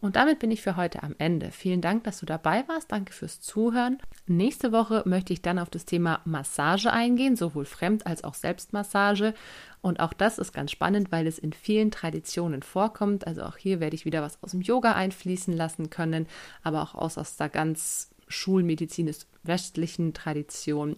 Und 0.00 0.16
damit 0.16 0.38
bin 0.38 0.50
ich 0.50 0.62
für 0.62 0.76
heute 0.76 1.02
am 1.02 1.14
Ende. 1.18 1.50
Vielen 1.50 1.82
Dank, 1.82 2.04
dass 2.04 2.20
du 2.20 2.26
dabei 2.26 2.66
warst. 2.68 2.90
Danke 2.90 3.12
fürs 3.12 3.40
Zuhören. 3.40 3.98
Nächste 4.26 4.72
Woche 4.72 5.02
möchte 5.04 5.32
ich 5.32 5.42
dann 5.42 5.58
auf 5.58 5.68
das 5.68 5.84
Thema 5.84 6.20
Massage 6.24 6.90
eingehen, 6.90 7.36
sowohl 7.36 7.66
Fremd- 7.66 8.06
als 8.06 8.24
auch 8.24 8.34
Selbstmassage. 8.34 9.34
Und 9.82 10.00
auch 10.00 10.14
das 10.14 10.38
ist 10.38 10.52
ganz 10.54 10.70
spannend, 10.70 11.12
weil 11.12 11.26
es 11.26 11.38
in 11.38 11.52
vielen 11.52 11.90
Traditionen 11.90 12.62
vorkommt. 12.62 13.26
Also 13.26 13.42
auch 13.42 13.58
hier 13.58 13.78
werde 13.80 13.94
ich 13.94 14.06
wieder 14.06 14.22
was 14.22 14.42
aus 14.42 14.52
dem 14.52 14.62
Yoga 14.62 14.92
einfließen 14.92 15.54
lassen 15.54 15.90
können, 15.90 16.26
aber 16.62 16.82
auch 16.82 16.94
aus, 16.94 17.18
aus 17.18 17.36
der 17.36 17.50
ganz 17.50 18.10
schulmedizinisch-westlichen 18.28 20.14
Tradition. 20.14 20.96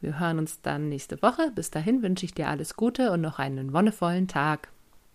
Wir 0.00 0.20
hören 0.20 0.38
uns 0.38 0.60
dann 0.60 0.88
nächste 0.88 1.20
Woche. 1.22 1.50
Bis 1.54 1.70
dahin 1.70 2.02
wünsche 2.02 2.26
ich 2.26 2.34
dir 2.34 2.48
alles 2.48 2.76
Gute 2.76 3.10
und 3.10 3.22
noch 3.22 3.40
einen 3.40 3.72
wonnevollen 3.72 4.28
Tag. 4.28 4.68